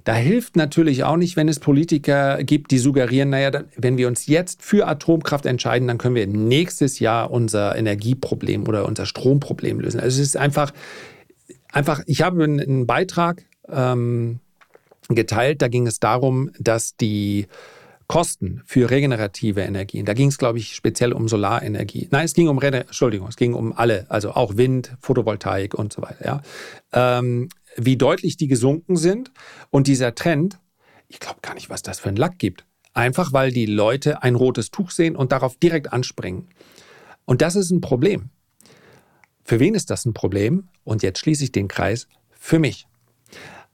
Da 0.04 0.14
hilft 0.14 0.54
natürlich 0.54 1.02
auch 1.02 1.16
nicht, 1.16 1.36
wenn 1.36 1.48
es 1.48 1.58
Politiker 1.58 2.42
gibt, 2.44 2.70
die 2.70 2.78
suggerieren, 2.78 3.30
naja, 3.30 3.64
wenn 3.76 3.96
wir 3.98 4.06
uns 4.06 4.28
jetzt 4.28 4.62
für 4.62 4.86
Atomkraft 4.86 5.46
entscheiden, 5.46 5.88
dann 5.88 5.98
können 5.98 6.14
wir 6.14 6.28
nächstes 6.28 7.00
Jahr 7.00 7.32
unser 7.32 7.74
Energieproblem 7.74 8.68
oder 8.68 8.86
unser 8.86 9.04
Stromproblem 9.04 9.80
lösen. 9.80 9.98
Also 9.98 10.22
es 10.22 10.28
ist 10.28 10.36
einfach, 10.36 10.72
einfach 11.72 12.02
ich 12.06 12.22
habe 12.22 12.44
einen 12.44 12.86
Beitrag 12.86 13.42
ähm, 13.68 14.38
geteilt, 15.08 15.60
da 15.60 15.66
ging 15.66 15.88
es 15.88 15.98
darum, 15.98 16.52
dass 16.60 16.96
die 16.96 17.48
Kosten 18.08 18.62
für 18.64 18.90
regenerative 18.90 19.62
Energien, 19.62 20.06
da 20.06 20.14
ging 20.14 20.28
es, 20.28 20.38
glaube 20.38 20.58
ich, 20.58 20.74
speziell 20.76 21.12
um 21.12 21.28
Solarenergie. 21.28 22.08
Nein, 22.10 22.24
es 22.24 22.34
ging 22.34 22.48
um, 22.48 22.60
Entschuldigung, 22.60 23.28
es 23.28 23.36
ging 23.36 23.54
um 23.54 23.72
alle, 23.72 24.06
also 24.08 24.32
auch 24.32 24.56
Wind, 24.56 24.96
Photovoltaik 25.00 25.74
und 25.74 25.92
so 25.92 26.02
weiter. 26.02 26.24
Ja. 26.24 27.18
Ähm, 27.18 27.48
wie 27.76 27.96
deutlich 27.96 28.36
die 28.36 28.48
gesunken 28.48 28.96
sind 28.96 29.32
und 29.70 29.86
dieser 29.86 30.14
Trend, 30.14 30.58
ich 31.08 31.20
glaube 31.20 31.40
gar 31.42 31.54
nicht, 31.54 31.68
was 31.68 31.82
das 31.82 32.00
für 32.00 32.08
ein 32.08 32.16
Lack 32.16 32.38
gibt. 32.38 32.64
Einfach 32.94 33.32
weil 33.32 33.52
die 33.52 33.66
Leute 33.66 34.22
ein 34.22 34.34
rotes 34.34 34.70
Tuch 34.70 34.90
sehen 34.90 35.16
und 35.16 35.30
darauf 35.30 35.56
direkt 35.58 35.92
anspringen. 35.92 36.48
Und 37.26 37.42
das 37.42 37.54
ist 37.54 37.70
ein 37.70 37.82
Problem. 37.82 38.30
Für 39.44 39.60
wen 39.60 39.74
ist 39.74 39.90
das 39.90 40.06
ein 40.06 40.14
Problem? 40.14 40.68
Und 40.82 41.02
jetzt 41.02 41.18
schließe 41.18 41.44
ich 41.44 41.52
den 41.52 41.68
Kreis. 41.68 42.08
Für 42.30 42.58
mich. 42.58 42.86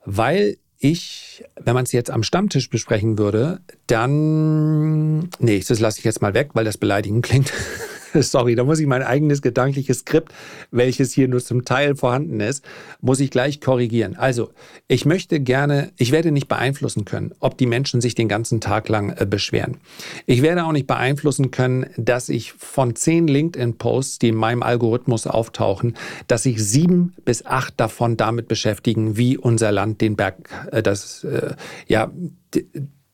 Weil 0.04 0.56
ich, 0.82 1.44
wenn 1.60 1.74
man 1.74 1.84
es 1.84 1.92
jetzt 1.92 2.10
am 2.10 2.22
Stammtisch 2.22 2.68
besprechen 2.68 3.18
würde, 3.18 3.60
dann, 3.86 5.30
nee, 5.38 5.62
das 5.66 5.80
lasse 5.80 6.00
ich 6.00 6.04
jetzt 6.04 6.20
mal 6.20 6.34
weg, 6.34 6.50
weil 6.54 6.64
das 6.64 6.76
beleidigend 6.76 7.24
klingt. 7.24 7.52
sorry, 8.20 8.54
da 8.54 8.64
muss 8.64 8.78
ich 8.78 8.86
mein 8.86 9.02
eigenes 9.02 9.42
gedankliches 9.42 10.00
Skript, 10.00 10.32
welches 10.70 11.12
hier 11.12 11.28
nur 11.28 11.40
zum 11.40 11.64
Teil 11.64 11.96
vorhanden 11.96 12.40
ist, 12.40 12.64
muss 13.00 13.20
ich 13.20 13.30
gleich 13.30 13.60
korrigieren. 13.60 14.16
Also, 14.16 14.50
ich 14.88 15.04
möchte 15.04 15.40
gerne, 15.40 15.92
ich 15.96 16.12
werde 16.12 16.32
nicht 16.32 16.48
beeinflussen 16.48 17.04
können, 17.04 17.32
ob 17.40 17.56
die 17.58 17.66
Menschen 17.66 18.00
sich 18.00 18.14
den 18.14 18.28
ganzen 18.28 18.60
Tag 18.60 18.88
lang 18.88 19.10
äh, 19.16 19.26
beschweren. 19.26 19.78
Ich 20.26 20.42
werde 20.42 20.64
auch 20.64 20.72
nicht 20.72 20.86
beeinflussen 20.86 21.50
können, 21.50 21.86
dass 21.96 22.28
ich 22.28 22.52
von 22.52 22.96
zehn 22.96 23.28
LinkedIn-Posts, 23.28 24.18
die 24.18 24.28
in 24.28 24.36
meinem 24.36 24.62
Algorithmus 24.62 25.26
auftauchen, 25.26 25.96
dass 26.26 26.44
sich 26.44 26.62
sieben 26.62 27.14
bis 27.24 27.44
acht 27.46 27.74
davon 27.78 28.16
damit 28.16 28.48
beschäftigen, 28.48 29.16
wie 29.16 29.38
unser 29.38 29.72
Land 29.72 30.00
den 30.00 30.16
Berg, 30.16 30.50
äh, 30.70 30.82
das, 30.82 31.24
äh, 31.24 31.54
ja, 31.86 32.10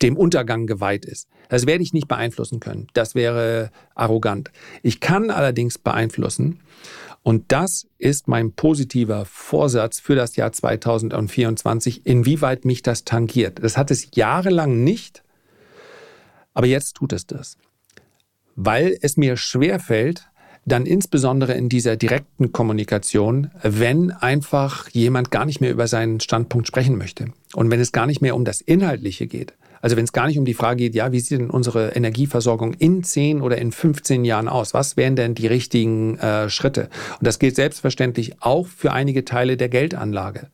dem 0.02 0.16
Untergang 0.16 0.66
geweiht 0.66 1.04
ist. 1.04 1.28
Das 1.48 1.66
werde 1.66 1.82
ich 1.82 1.92
nicht 1.92 2.08
beeinflussen 2.08 2.60
können. 2.60 2.86
Das 2.92 3.14
wäre 3.14 3.70
arrogant. 3.94 4.50
Ich 4.82 5.00
kann 5.00 5.30
allerdings 5.30 5.78
beeinflussen, 5.78 6.60
und 7.28 7.52
das 7.52 7.86
ist 7.98 8.26
mein 8.26 8.52
positiver 8.52 9.26
Vorsatz 9.26 10.00
für 10.00 10.14
das 10.14 10.36
Jahr 10.36 10.52
2024, 10.52 12.06
inwieweit 12.06 12.64
mich 12.64 12.82
das 12.82 13.04
tangiert. 13.04 13.62
Das 13.62 13.76
hat 13.76 13.90
es 13.90 14.08
jahrelang 14.14 14.82
nicht, 14.82 15.22
aber 16.54 16.66
jetzt 16.66 16.94
tut 16.94 17.12
es 17.12 17.26
das. 17.26 17.58
Weil 18.56 18.96
es 19.02 19.16
mir 19.16 19.36
schwerfällt, 19.36 20.30
dann 20.64 20.86
insbesondere 20.86 21.52
in 21.52 21.68
dieser 21.68 21.96
direkten 21.96 22.52
Kommunikation, 22.52 23.50
wenn 23.62 24.10
einfach 24.10 24.88
jemand 24.90 25.30
gar 25.30 25.44
nicht 25.44 25.60
mehr 25.60 25.70
über 25.70 25.86
seinen 25.86 26.20
Standpunkt 26.20 26.66
sprechen 26.66 26.96
möchte 26.96 27.32
und 27.54 27.70
wenn 27.70 27.80
es 27.80 27.92
gar 27.92 28.06
nicht 28.06 28.22
mehr 28.22 28.36
um 28.36 28.44
das 28.44 28.60
Inhaltliche 28.60 29.26
geht, 29.26 29.54
also 29.80 29.96
wenn 29.96 30.04
es 30.04 30.12
gar 30.12 30.26
nicht 30.26 30.38
um 30.38 30.44
die 30.44 30.54
Frage 30.54 30.84
geht, 30.84 30.94
ja, 30.94 31.12
wie 31.12 31.20
sieht 31.20 31.40
denn 31.40 31.50
unsere 31.50 31.90
Energieversorgung 31.90 32.74
in 32.74 33.02
10 33.02 33.40
oder 33.42 33.58
in 33.58 33.72
15 33.72 34.24
Jahren 34.24 34.48
aus? 34.48 34.74
Was 34.74 34.96
wären 34.96 35.16
denn 35.16 35.34
die 35.34 35.46
richtigen 35.46 36.18
äh, 36.18 36.48
Schritte? 36.48 36.88
Und 37.18 37.26
das 37.26 37.38
gilt 37.38 37.56
selbstverständlich 37.56 38.40
auch 38.40 38.66
für 38.66 38.92
einige 38.92 39.24
Teile 39.24 39.56
der 39.56 39.68
Geldanlage. 39.68 40.48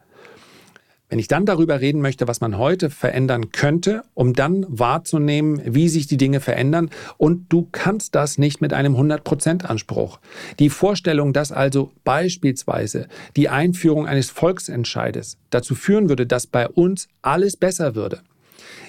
Wenn 1.11 1.19
ich 1.19 1.29
dann 1.29 1.47
darüber 1.47 1.81
reden 1.81 2.01
möchte, 2.01 2.27
was 2.27 2.41
man 2.41 2.59
heute 2.59 2.91
verändern 2.91 3.53
könnte, 3.53 4.03
um 4.15 4.33
dann 4.33 4.67
wahrzunehmen, 4.69 5.61
wie 5.65 5.89
sich 5.89 6.07
die 6.07 6.17
Dinge 6.17 6.41
verändern, 6.41 6.91
und 7.19 7.53
du 7.53 7.69
kannst 7.71 8.15
das 8.15 8.39
nicht 8.39 8.61
mit 8.61 8.73
einem 8.73 8.97
100%-Anspruch. 8.97 10.19
Die 10.59 10.71
Vorstellung, 10.71 11.33
dass 11.33 11.53
also 11.53 11.93
beispielsweise 12.03 13.07
die 13.37 13.49
Einführung 13.49 14.09
eines 14.09 14.31
Volksentscheides 14.31 15.37
dazu 15.51 15.75
führen 15.75 16.09
würde, 16.09 16.27
dass 16.27 16.47
bei 16.47 16.69
uns 16.69 17.07
alles 17.23 17.57
besser 17.57 17.95
würde, 17.95 18.23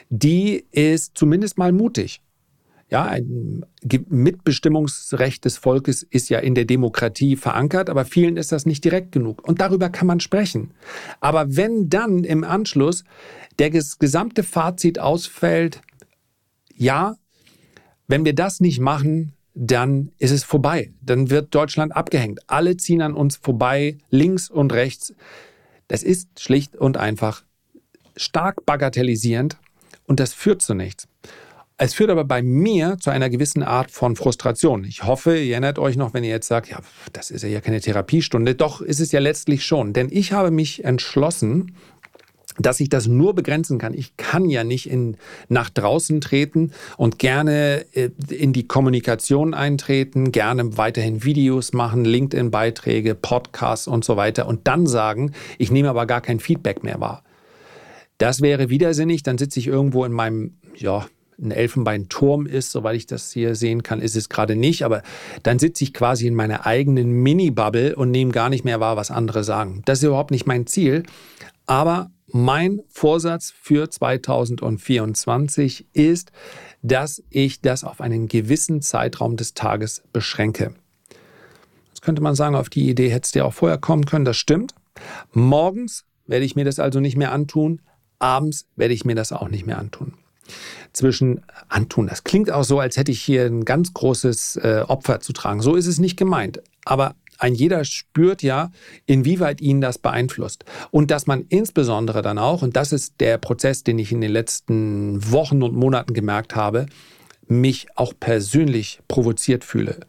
die 0.09 0.65
ist 0.71 1.17
zumindest 1.17 1.57
mal 1.57 1.71
mutig. 1.71 2.21
Ja, 2.89 3.05
ein 3.05 3.65
Mitbestimmungsrecht 4.09 5.43
des 5.43 5.57
Volkes 5.57 6.03
ist 6.03 6.29
ja 6.29 6.37
in 6.39 6.53
der 6.53 6.65
Demokratie 6.65 7.35
verankert, 7.35 7.89
aber 7.89 8.05
vielen 8.05 8.37
ist 8.37 8.51
das 8.51 8.67
nicht 8.67 8.85
direkt 8.85 9.11
genug. 9.11 9.45
Und 9.47 9.59
darüber 9.59 9.89
kann 9.89 10.07
man 10.07 10.19
sprechen. 10.19 10.71
Aber 11.19 11.55
wenn 11.55 11.89
dann 11.89 12.23
im 12.23 12.43
Anschluss 12.43 13.03
der 13.57 13.71
gesamte 13.71 14.43
Fazit 14.43 14.99
ausfällt, 14.99 15.81
ja, 16.75 17.15
wenn 18.07 18.23
wir 18.23 18.35
das 18.35 18.59
nicht 18.59 18.79
machen, 18.79 19.33
dann 19.55 20.11
ist 20.19 20.31
es 20.31 20.43
vorbei. 20.43 20.93
Dann 21.01 21.31
wird 21.31 21.55
Deutschland 21.55 21.95
abgehängt. 21.95 22.41
Alle 22.47 22.77
ziehen 22.77 23.01
an 23.01 23.15
uns 23.15 23.37
vorbei, 23.37 23.97
links 24.11 24.49
und 24.49 24.73
rechts. 24.73 25.15
Das 25.87 26.03
ist 26.03 26.39
schlicht 26.39 26.75
und 26.75 26.97
einfach 26.97 27.43
stark 28.15 28.65
bagatellisierend 28.65 29.57
und 30.07 30.19
das 30.19 30.33
führt 30.33 30.61
zu 30.61 30.73
nichts. 30.73 31.07
Es 31.77 31.93
führt 31.93 32.09
aber 32.09 32.23
bei 32.23 32.41
mir 32.41 32.97
zu 32.99 33.09
einer 33.09 33.29
gewissen 33.29 33.61
Art 33.61 33.91
von 33.91 34.15
Frustration. 34.15 34.85
Ich 34.85 35.03
hoffe, 35.03 35.37
ihr 35.37 35.51
erinnert 35.51 35.77
euch 35.77 35.97
noch, 35.97 36.13
wenn 36.13 36.23
ihr 36.23 36.29
jetzt 36.29 36.47
sagt, 36.47 36.69
ja, 36.69 36.79
das 37.11 37.31
ist 37.31 37.43
ja 37.43 37.59
keine 37.59 37.81
Therapiestunde. 37.81 38.55
Doch 38.55 38.79
ist 38.79 39.01
es 39.01 39.11
ja 39.11 39.19
letztlich 39.19 39.65
schon. 39.65 39.91
Denn 39.91 40.07
ich 40.09 40.31
habe 40.31 40.51
mich 40.51 40.85
entschlossen, 40.85 41.75
dass 42.57 42.79
ich 42.79 42.87
das 42.87 43.07
nur 43.07 43.35
begrenzen 43.35 43.77
kann. 43.77 43.93
Ich 43.93 44.15
kann 44.15 44.49
ja 44.49 44.63
nicht 44.63 44.89
in, 44.89 45.17
nach 45.49 45.69
draußen 45.69 46.21
treten 46.21 46.71
und 46.95 47.19
gerne 47.19 47.85
äh, 47.93 48.09
in 48.29 48.53
die 48.53 48.67
Kommunikation 48.67 49.53
eintreten, 49.53 50.31
gerne 50.31 50.77
weiterhin 50.77 51.23
Videos 51.23 51.73
machen, 51.73 52.05
LinkedIn-Beiträge, 52.05 53.15
Podcasts 53.15 53.87
und 53.87 54.05
so 54.05 54.15
weiter 54.15 54.47
und 54.47 54.67
dann 54.67 54.87
sagen, 54.87 55.33
ich 55.57 55.71
nehme 55.71 55.89
aber 55.89 56.05
gar 56.05 56.21
kein 56.21 56.39
Feedback 56.39 56.83
mehr 56.83 57.01
wahr. 57.01 57.23
Das 58.17 58.41
wäre 58.41 58.69
widersinnig, 58.69 59.23
dann 59.23 59.37
sitze 59.37 59.59
ich 59.59 59.67
irgendwo 59.67 60.05
in 60.05 60.11
meinem, 60.11 60.57
ja, 60.75 61.05
ein 61.37 61.51
Elfenbeinturm 61.51 62.45
ist, 62.45 62.71
soweit 62.71 62.95
ich 62.95 63.07
das 63.07 63.31
hier 63.31 63.55
sehen 63.55 63.83
kann, 63.83 64.01
ist 64.01 64.15
es 64.15 64.29
gerade 64.29 64.55
nicht, 64.55 64.83
aber 64.83 65.03
dann 65.43 65.59
sitze 65.59 65.83
ich 65.83 65.93
quasi 65.93 66.27
in 66.27 66.35
meiner 66.35 66.65
eigenen 66.65 67.11
Mini-Bubble 67.11 67.95
und 67.95 68.11
nehme 68.11 68.31
gar 68.31 68.49
nicht 68.49 68.63
mehr 68.63 68.79
wahr, 68.79 68.95
was 68.95 69.11
andere 69.11 69.43
sagen. 69.43 69.81
Das 69.85 69.99
ist 69.99 70.05
überhaupt 70.05 70.31
nicht 70.31 70.47
mein 70.47 70.65
Ziel, 70.65 71.03
aber 71.65 72.11
mein 72.27 72.81
Vorsatz 72.89 73.53
für 73.61 73.89
2024 73.89 75.87
ist, 75.93 76.31
dass 76.81 77.23
ich 77.29 77.61
das 77.61 77.83
auf 77.83 78.01
einen 78.01 78.27
gewissen 78.27 78.81
Zeitraum 78.81 79.37
des 79.37 79.53
Tages 79.53 80.03
beschränke. 80.11 80.73
Jetzt 81.89 82.01
könnte 82.01 82.21
man 82.21 82.35
sagen, 82.35 82.55
auf 82.55 82.69
die 82.69 82.89
Idee 82.89 83.09
hättest 83.09 83.35
du 83.35 83.39
ja 83.39 83.45
auch 83.45 83.53
vorher 83.53 83.77
kommen 83.77 84.05
können, 84.05 84.25
das 84.25 84.37
stimmt. 84.37 84.73
Morgens 85.33 86.05
werde 86.27 86.45
ich 86.45 86.55
mir 86.55 86.65
das 86.65 86.79
also 86.79 86.99
nicht 86.99 87.17
mehr 87.17 87.31
antun, 87.31 87.81
abends 88.19 88.65
werde 88.75 88.93
ich 88.93 89.05
mir 89.05 89.15
das 89.15 89.31
auch 89.31 89.49
nicht 89.49 89.65
mehr 89.65 89.77
antun. 89.77 90.13
Zwischen 90.93 91.41
antun, 91.69 92.07
das 92.07 92.23
klingt 92.23 92.51
auch 92.51 92.63
so, 92.63 92.79
als 92.79 92.97
hätte 92.97 93.11
ich 93.11 93.21
hier 93.21 93.45
ein 93.45 93.65
ganz 93.65 93.93
großes 93.93 94.57
äh, 94.57 94.83
Opfer 94.87 95.19
zu 95.19 95.33
tragen. 95.33 95.61
So 95.61 95.75
ist 95.75 95.87
es 95.87 95.99
nicht 95.99 96.17
gemeint. 96.17 96.61
Aber 96.85 97.15
ein 97.37 97.55
jeder 97.55 97.83
spürt 97.83 98.43
ja, 98.43 98.71
inwieweit 99.05 99.59
ihn 99.59 99.81
das 99.81 99.97
beeinflusst. 99.97 100.63
Und 100.91 101.11
dass 101.11 101.27
man 101.27 101.45
insbesondere 101.49 102.21
dann 102.21 102.37
auch, 102.37 102.61
und 102.61 102.75
das 102.75 102.91
ist 102.91 103.15
der 103.19 103.37
Prozess, 103.37 103.83
den 103.83 103.99
ich 103.99 104.11
in 104.11 104.21
den 104.21 104.31
letzten 104.31 105.31
Wochen 105.31 105.61
und 105.63 105.75
Monaten 105.75 106.13
gemerkt 106.13 106.55
habe, 106.55 106.85
mich 107.47 107.87
auch 107.95 108.13
persönlich 108.19 108.99
provoziert 109.07 109.63
fühle. 109.63 109.99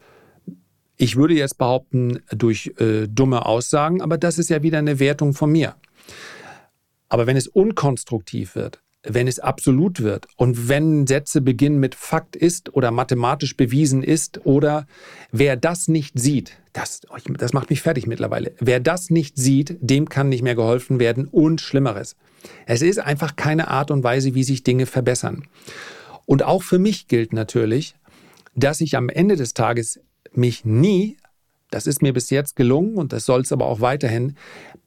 Ich 0.95 1.15
würde 1.15 1.35
jetzt 1.35 1.57
behaupten, 1.57 2.19
durch 2.29 2.73
äh, 2.79 3.07
dumme 3.07 3.45
Aussagen, 3.45 4.01
aber 4.01 4.17
das 4.17 4.39
ist 4.39 4.49
ja 4.49 4.63
wieder 4.63 4.79
eine 4.79 4.99
Wertung 4.99 5.33
von 5.33 5.51
mir. 5.51 5.75
Aber 7.09 7.27
wenn 7.27 7.37
es 7.37 7.47
unkonstruktiv 7.47 8.55
wird, 8.55 8.81
wenn 9.03 9.27
es 9.27 9.39
absolut 9.39 10.01
wird 10.01 10.27
und 10.35 10.67
wenn 10.69 11.07
Sätze 11.07 11.41
beginnen 11.41 11.79
mit 11.79 11.95
Fakt 11.95 12.35
ist 12.35 12.73
oder 12.73 12.91
mathematisch 12.91 13.55
bewiesen 13.55 14.03
ist 14.03 14.45
oder 14.45 14.85
wer 15.31 15.55
das 15.55 15.87
nicht 15.87 16.19
sieht, 16.19 16.57
das, 16.73 17.01
oh, 17.09 17.17
das 17.37 17.53
macht 17.53 17.69
mich 17.69 17.81
fertig 17.81 18.07
mittlerweile, 18.07 18.53
wer 18.59 18.79
das 18.79 19.09
nicht 19.09 19.37
sieht, 19.37 19.77
dem 19.79 20.09
kann 20.09 20.29
nicht 20.29 20.43
mehr 20.43 20.55
geholfen 20.55 20.99
werden 20.99 21.25
und 21.25 21.61
Schlimmeres. 21.61 22.15
Es 22.65 22.81
ist 22.81 22.99
einfach 22.99 23.35
keine 23.35 23.69
Art 23.69 23.91
und 23.91 24.03
Weise, 24.03 24.35
wie 24.35 24.43
sich 24.43 24.63
Dinge 24.63 24.85
verbessern. 24.85 25.47
Und 26.25 26.43
auch 26.43 26.63
für 26.63 26.79
mich 26.79 27.07
gilt 27.07 27.33
natürlich, 27.33 27.95
dass 28.55 28.81
ich 28.81 28.97
am 28.97 29.09
Ende 29.09 29.35
des 29.35 29.53
Tages 29.53 29.99
mich 30.33 30.65
nie 30.65 31.17
das 31.69 31.87
ist 31.87 32.01
mir 32.01 32.13
bis 32.13 32.29
jetzt 32.29 32.55
gelungen 32.55 32.95
und 32.95 33.13
das 33.13 33.25
soll 33.25 33.41
es 33.41 33.51
aber 33.51 33.65
auch 33.65 33.81
weiterhin. 33.81 34.35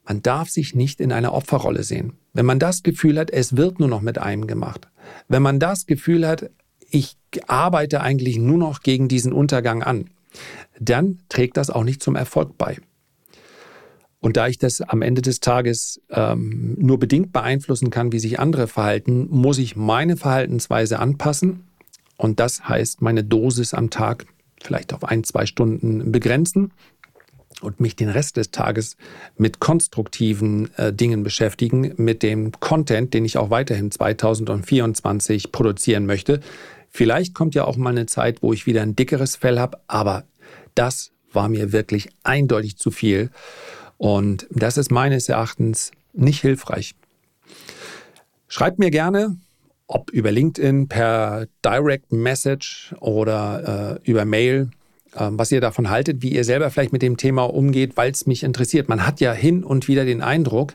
Man 0.07 0.21
darf 0.21 0.49
sich 0.49 0.75
nicht 0.75 0.99
in 0.99 1.11
einer 1.11 1.33
Opferrolle 1.33 1.83
sehen. 1.83 2.13
Wenn 2.33 2.45
man 2.45 2.59
das 2.59 2.83
Gefühl 2.83 3.19
hat, 3.19 3.29
es 3.31 3.55
wird 3.55 3.79
nur 3.79 3.87
noch 3.87 4.01
mit 4.01 4.17
einem 4.17 4.47
gemacht. 4.47 4.87
Wenn 5.27 5.43
man 5.43 5.59
das 5.59 5.85
Gefühl 5.85 6.27
hat, 6.27 6.49
ich 6.89 7.17
arbeite 7.47 8.01
eigentlich 8.01 8.37
nur 8.37 8.57
noch 8.57 8.81
gegen 8.81 9.07
diesen 9.07 9.31
Untergang 9.31 9.83
an, 9.83 10.09
dann 10.79 11.19
trägt 11.29 11.57
das 11.57 11.69
auch 11.69 11.83
nicht 11.83 12.01
zum 12.01 12.15
Erfolg 12.15 12.57
bei. 12.57 12.77
Und 14.19 14.37
da 14.37 14.47
ich 14.47 14.59
das 14.59 14.81
am 14.81 15.01
Ende 15.01 15.21
des 15.21 15.39
Tages 15.39 15.99
ähm, 16.09 16.75
nur 16.79 16.99
bedingt 16.99 17.33
beeinflussen 17.33 17.89
kann, 17.89 18.11
wie 18.11 18.19
sich 18.19 18.39
andere 18.39 18.67
verhalten, 18.67 19.27
muss 19.29 19.57
ich 19.57 19.75
meine 19.75 20.15
Verhaltensweise 20.15 20.99
anpassen. 20.99 21.63
Und 22.17 22.39
das 22.39 22.67
heißt, 22.67 23.01
meine 23.01 23.23
Dosis 23.23 23.73
am 23.73 23.89
Tag 23.89 24.27
vielleicht 24.63 24.93
auf 24.93 25.03
ein, 25.03 25.23
zwei 25.23 25.45
Stunden 25.45 26.11
begrenzen 26.11 26.71
und 27.61 27.79
mich 27.79 27.95
den 27.95 28.09
Rest 28.09 28.37
des 28.37 28.51
Tages 28.51 28.97
mit 29.37 29.59
konstruktiven 29.59 30.73
äh, 30.77 30.91
Dingen 30.91 31.23
beschäftigen, 31.23 31.93
mit 31.97 32.23
dem 32.23 32.51
Content, 32.59 33.13
den 33.13 33.25
ich 33.25 33.37
auch 33.37 33.49
weiterhin 33.49 33.91
2024 33.91 35.51
produzieren 35.51 36.05
möchte. 36.05 36.39
Vielleicht 36.89 37.33
kommt 37.33 37.55
ja 37.55 37.65
auch 37.65 37.77
mal 37.77 37.91
eine 37.91 38.05
Zeit, 38.05 38.41
wo 38.41 38.51
ich 38.53 38.65
wieder 38.65 38.81
ein 38.81 38.95
dickeres 38.95 39.35
Fell 39.35 39.59
habe, 39.59 39.79
aber 39.87 40.25
das 40.75 41.11
war 41.31 41.47
mir 41.47 41.71
wirklich 41.71 42.09
eindeutig 42.23 42.77
zu 42.77 42.91
viel 42.91 43.29
und 43.97 44.47
das 44.49 44.77
ist 44.77 44.91
meines 44.91 45.29
Erachtens 45.29 45.91
nicht 46.13 46.41
hilfreich. 46.41 46.95
Schreibt 48.47 48.79
mir 48.79 48.91
gerne, 48.91 49.37
ob 49.91 50.09
über 50.11 50.31
LinkedIn, 50.31 50.87
per 50.87 51.47
Direct 51.63 52.11
Message 52.11 52.95
oder 52.99 53.99
äh, 54.03 54.09
über 54.09 54.25
Mail, 54.25 54.69
was 55.13 55.51
ihr 55.51 55.61
davon 55.61 55.89
haltet, 55.89 56.21
wie 56.21 56.33
ihr 56.33 56.43
selber 56.43 56.69
vielleicht 56.69 56.93
mit 56.93 57.01
dem 57.01 57.17
Thema 57.17 57.43
umgeht, 57.43 57.97
weil 57.97 58.11
es 58.11 58.25
mich 58.25 58.43
interessiert. 58.43 58.89
Man 58.89 59.05
hat 59.05 59.19
ja 59.19 59.33
hin 59.33 59.63
und 59.63 59.87
wieder 59.87 60.05
den 60.05 60.21
Eindruck, 60.21 60.73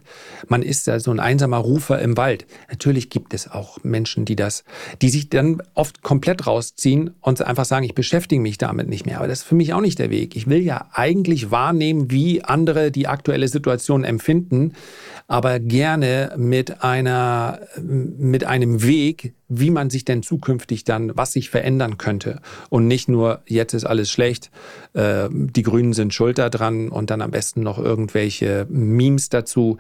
man 0.49 0.63
ist 0.63 0.87
ja 0.87 1.01
so 1.01 1.11
ein 1.11 1.21
einsamer 1.21 1.59
Rufer 1.59 2.01
im 2.01 2.17
Wald. 2.17 2.47
Natürlich 2.71 3.11
gibt 3.11 3.35
es 3.35 3.51
auch 3.51 3.79
Menschen, 3.83 4.25
die 4.25 4.37
das, 4.37 4.65
die 5.01 5.09
sich 5.09 5.31
dann 5.31 5.63
oft 5.75 6.03
komplett 6.03 6.47
rausziehen 6.47 7.11
und 7.21 7.41
einfach 7.43 7.65
sagen, 7.65 7.85
ich 7.85 7.95
beschäftige 7.95 8.41
mich 8.41 8.59
damit 8.59 8.89
nicht 8.89 9.07
mehr. 9.07 9.19
Aber 9.19 9.29
das 9.29 9.41
ist 9.41 9.45
für 9.47 9.55
mich 9.55 9.73
auch 9.73 9.81
nicht 9.81 9.99
der 9.99 10.11
Weg. 10.11 10.37
Ich 10.37 10.47
will 10.47 10.61
ja 10.61 10.89
eigentlich 10.93 11.51
wahrnehmen, 11.51 12.11
wie 12.11 12.45
andere 12.45 12.91
die 12.91 13.07
aktuelle 13.09 13.49
Situation 13.49 14.05
empfinden 14.05 14.73
aber 15.29 15.59
gerne 15.59 16.33
mit 16.37 16.85
einer, 16.85 17.61
mit 17.81 18.45
einem 18.45 18.83
Weg, 18.83 19.35
wie 19.49 19.71
man 19.71 19.91
sich 19.91 20.05
denn 20.05 20.23
zukünftig 20.23 20.85
dann, 20.85 21.17
was 21.17 21.33
sich 21.33 21.51
verändern 21.51 21.99
könnte. 21.99 22.41
Und 22.69 22.89
nicht 22.89 23.09
nur, 23.09 23.43
jetzt 23.47 23.75
ist 23.75 23.85
alles 23.85 24.11
schlecht, 24.11 24.51
äh, 24.95 25.29
die 25.31 25.63
Grünen 25.63 25.93
sind 25.93 26.15
schulter 26.15 26.51
dran 26.51 26.89
und 26.89 27.11
dann 27.11 27.23
am 27.23 27.31
besten 27.31 27.63
noch 27.63 27.79
irgendwelche 27.79 28.67
Memes 28.69 29.29
dazu. 29.29 29.79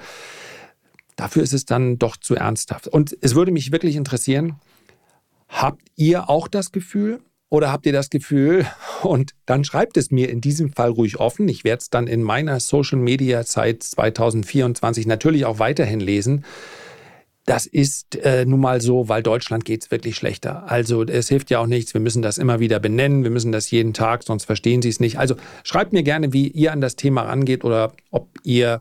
Dafür 1.16 1.42
ist 1.42 1.54
es 1.54 1.64
dann 1.64 1.98
doch 1.98 2.16
zu 2.16 2.36
ernsthaft. 2.36 2.88
Und 2.88 3.16
es 3.20 3.34
würde 3.34 3.50
mich 3.50 3.72
wirklich 3.72 3.96
interessieren, 3.96 4.56
habt 5.48 5.82
ihr 5.96 6.28
auch 6.28 6.48
das 6.48 6.72
Gefühl, 6.72 7.20
oder 7.48 7.70
habt 7.70 7.86
ihr 7.86 7.92
das 7.92 8.10
Gefühl, 8.10 8.66
und 9.02 9.32
dann 9.46 9.64
schreibt 9.64 9.96
es 9.96 10.10
mir 10.10 10.28
in 10.28 10.40
diesem 10.40 10.72
Fall 10.72 10.90
ruhig 10.90 11.18
offen, 11.18 11.48
ich 11.48 11.64
werde 11.64 11.80
es 11.80 11.90
dann 11.90 12.06
in 12.06 12.22
meiner 12.22 12.60
Social-Media-Zeit 12.60 13.82
2024 13.82 15.06
natürlich 15.06 15.44
auch 15.44 15.58
weiterhin 15.58 16.00
lesen, 16.00 16.44
das 17.46 17.66
ist 17.66 18.16
äh, 18.16 18.44
nun 18.44 18.60
mal 18.60 18.80
so, 18.80 19.08
weil 19.08 19.22
Deutschland 19.22 19.64
geht 19.64 19.84
es 19.84 19.90
wirklich 19.92 20.16
schlechter. 20.16 20.68
Also 20.70 21.04
es 21.04 21.28
hilft 21.28 21.48
ja 21.50 21.60
auch 21.60 21.68
nichts, 21.68 21.94
wir 21.94 22.00
müssen 22.00 22.20
das 22.20 22.38
immer 22.38 22.58
wieder 22.58 22.80
benennen, 22.80 23.22
wir 23.22 23.30
müssen 23.30 23.52
das 23.52 23.70
jeden 23.70 23.94
Tag, 23.94 24.24
sonst 24.24 24.44
verstehen 24.44 24.82
Sie 24.82 24.88
es 24.88 24.98
nicht. 24.98 25.18
Also 25.18 25.36
schreibt 25.62 25.92
mir 25.92 26.02
gerne, 26.02 26.32
wie 26.32 26.48
ihr 26.48 26.72
an 26.72 26.80
das 26.80 26.96
Thema 26.96 27.22
rangeht 27.22 27.64
oder 27.64 27.92
ob 28.10 28.28
ihr, 28.42 28.80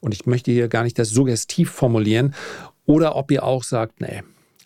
und 0.00 0.14
ich 0.14 0.26
möchte 0.26 0.50
hier 0.50 0.66
gar 0.66 0.82
nicht 0.82 0.98
das 0.98 1.10
suggestiv 1.10 1.70
formulieren, 1.70 2.34
oder 2.86 3.14
ob 3.14 3.30
ihr 3.30 3.44
auch 3.44 3.62
sagt, 3.62 4.00
nee, 4.00 4.22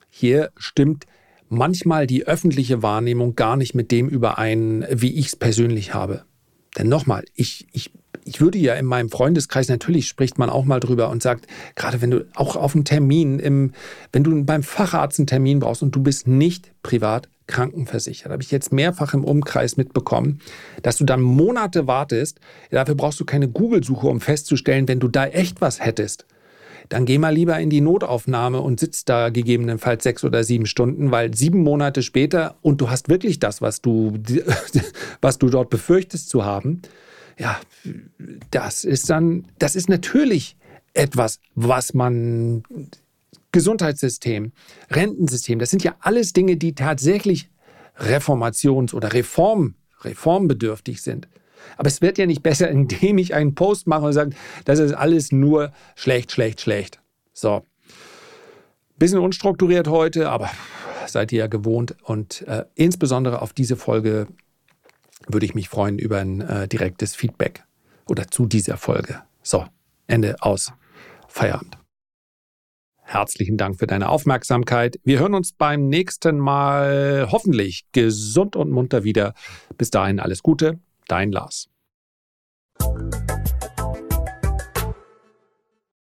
hier 0.08 0.50
stimmt 0.56 1.04
manchmal 1.50 2.06
die 2.06 2.26
öffentliche 2.26 2.82
Wahrnehmung 2.82 3.36
gar 3.36 3.56
nicht 3.56 3.74
mit 3.74 3.90
dem 3.90 4.08
überein, 4.08 4.86
wie 4.90 5.12
ich 5.12 5.26
es 5.26 5.36
persönlich 5.36 5.92
habe. 5.92 6.24
Denn 6.78 6.88
nochmal, 6.88 7.24
ich, 7.34 7.66
ich, 7.72 7.90
ich 8.26 8.40
würde 8.40 8.58
ja 8.58 8.74
in 8.74 8.84
meinem 8.84 9.08
Freundeskreis, 9.08 9.68
natürlich 9.68 10.08
spricht 10.08 10.38
man 10.38 10.50
auch 10.50 10.64
mal 10.64 10.80
drüber 10.80 11.10
und 11.10 11.22
sagt, 11.22 11.46
gerade 11.76 12.02
wenn 12.02 12.10
du 12.10 12.26
auch 12.34 12.56
auf 12.56 12.74
einen 12.74 12.84
Termin, 12.84 13.38
im, 13.38 13.72
wenn 14.12 14.24
du 14.24 14.44
beim 14.44 14.62
Facharzt 14.62 15.18
einen 15.18 15.26
Termin 15.26 15.60
brauchst 15.60 15.82
und 15.82 15.94
du 15.94 16.02
bist 16.02 16.26
nicht 16.26 16.72
privat 16.82 17.28
krankenversichert, 17.46 18.32
habe 18.32 18.42
ich 18.42 18.50
jetzt 18.50 18.72
mehrfach 18.72 19.14
im 19.14 19.24
Umkreis 19.24 19.76
mitbekommen, 19.76 20.40
dass 20.82 20.96
du 20.96 21.04
dann 21.04 21.20
Monate 21.20 21.86
wartest. 21.86 22.40
Dafür 22.70 22.96
brauchst 22.96 23.20
du 23.20 23.24
keine 23.24 23.48
Google-Suche, 23.48 24.08
um 24.08 24.20
festzustellen, 24.20 24.88
wenn 24.88 24.98
du 24.98 25.06
da 25.06 25.26
echt 25.26 25.60
was 25.60 25.80
hättest 25.80 26.26
dann 26.88 27.04
geh 27.04 27.18
mal 27.18 27.34
lieber 27.34 27.58
in 27.58 27.70
die 27.70 27.80
Notaufnahme 27.80 28.60
und 28.60 28.80
sitzt 28.80 29.08
da 29.08 29.30
gegebenenfalls 29.30 30.04
sechs 30.04 30.24
oder 30.24 30.44
sieben 30.44 30.66
Stunden, 30.66 31.10
weil 31.10 31.34
sieben 31.34 31.62
Monate 31.62 32.02
später 32.02 32.56
und 32.62 32.80
du 32.80 32.90
hast 32.90 33.08
wirklich 33.08 33.40
das, 33.40 33.60
was 33.60 33.82
du, 33.82 34.14
was 35.20 35.38
du 35.38 35.48
dort 35.48 35.70
befürchtest 35.70 36.28
zu 36.28 36.44
haben, 36.44 36.82
ja, 37.38 37.60
das 38.50 38.84
ist 38.84 39.10
dann, 39.10 39.46
das 39.58 39.76
ist 39.76 39.88
natürlich 39.88 40.56
etwas, 40.94 41.40
was 41.54 41.94
man 41.94 42.62
Gesundheitssystem, 43.52 44.52
Rentensystem, 44.90 45.58
das 45.58 45.70
sind 45.70 45.84
ja 45.84 45.96
alles 46.00 46.32
Dinge, 46.32 46.56
die 46.56 46.74
tatsächlich 46.74 47.50
reformations- 47.98 48.94
oder 48.94 49.12
Reform, 49.12 49.74
reformbedürftig 50.02 51.02
sind. 51.02 51.28
Aber 51.76 51.88
es 51.88 52.00
wird 52.00 52.18
ja 52.18 52.26
nicht 52.26 52.42
besser, 52.42 52.68
indem 52.68 53.18
ich 53.18 53.34
einen 53.34 53.54
Post 53.54 53.86
mache 53.86 54.06
und 54.06 54.12
sage, 54.12 54.30
das 54.64 54.78
ist 54.78 54.92
alles 54.92 55.32
nur 55.32 55.72
schlecht, 55.94 56.32
schlecht, 56.32 56.60
schlecht. 56.60 57.00
So. 57.32 57.62
Bisschen 58.98 59.18
unstrukturiert 59.18 59.88
heute, 59.88 60.30
aber 60.30 60.50
seid 61.06 61.32
ihr 61.32 61.40
ja 61.40 61.46
gewohnt. 61.48 61.96
Und 62.02 62.42
äh, 62.46 62.64
insbesondere 62.74 63.42
auf 63.42 63.52
diese 63.52 63.76
Folge 63.76 64.26
würde 65.26 65.46
ich 65.46 65.54
mich 65.54 65.68
freuen 65.68 65.98
über 65.98 66.18
ein 66.18 66.40
äh, 66.40 66.68
direktes 66.68 67.14
Feedback 67.14 67.64
oder 68.08 68.28
zu 68.28 68.46
dieser 68.46 68.76
Folge. 68.76 69.22
So, 69.42 69.66
Ende 70.06 70.36
aus. 70.40 70.72
Feierabend. 71.28 71.78
Herzlichen 73.02 73.56
Dank 73.56 73.78
für 73.78 73.86
deine 73.86 74.08
Aufmerksamkeit. 74.08 74.98
Wir 75.04 75.20
hören 75.20 75.34
uns 75.34 75.52
beim 75.52 75.88
nächsten 75.88 76.38
Mal 76.38 77.28
hoffentlich 77.30 77.86
gesund 77.92 78.56
und 78.56 78.70
munter 78.70 79.04
wieder. 79.04 79.34
Bis 79.78 79.90
dahin 79.90 80.18
alles 80.18 80.42
Gute. 80.42 80.80
Dein 81.06 81.30
Lars. 81.30 81.68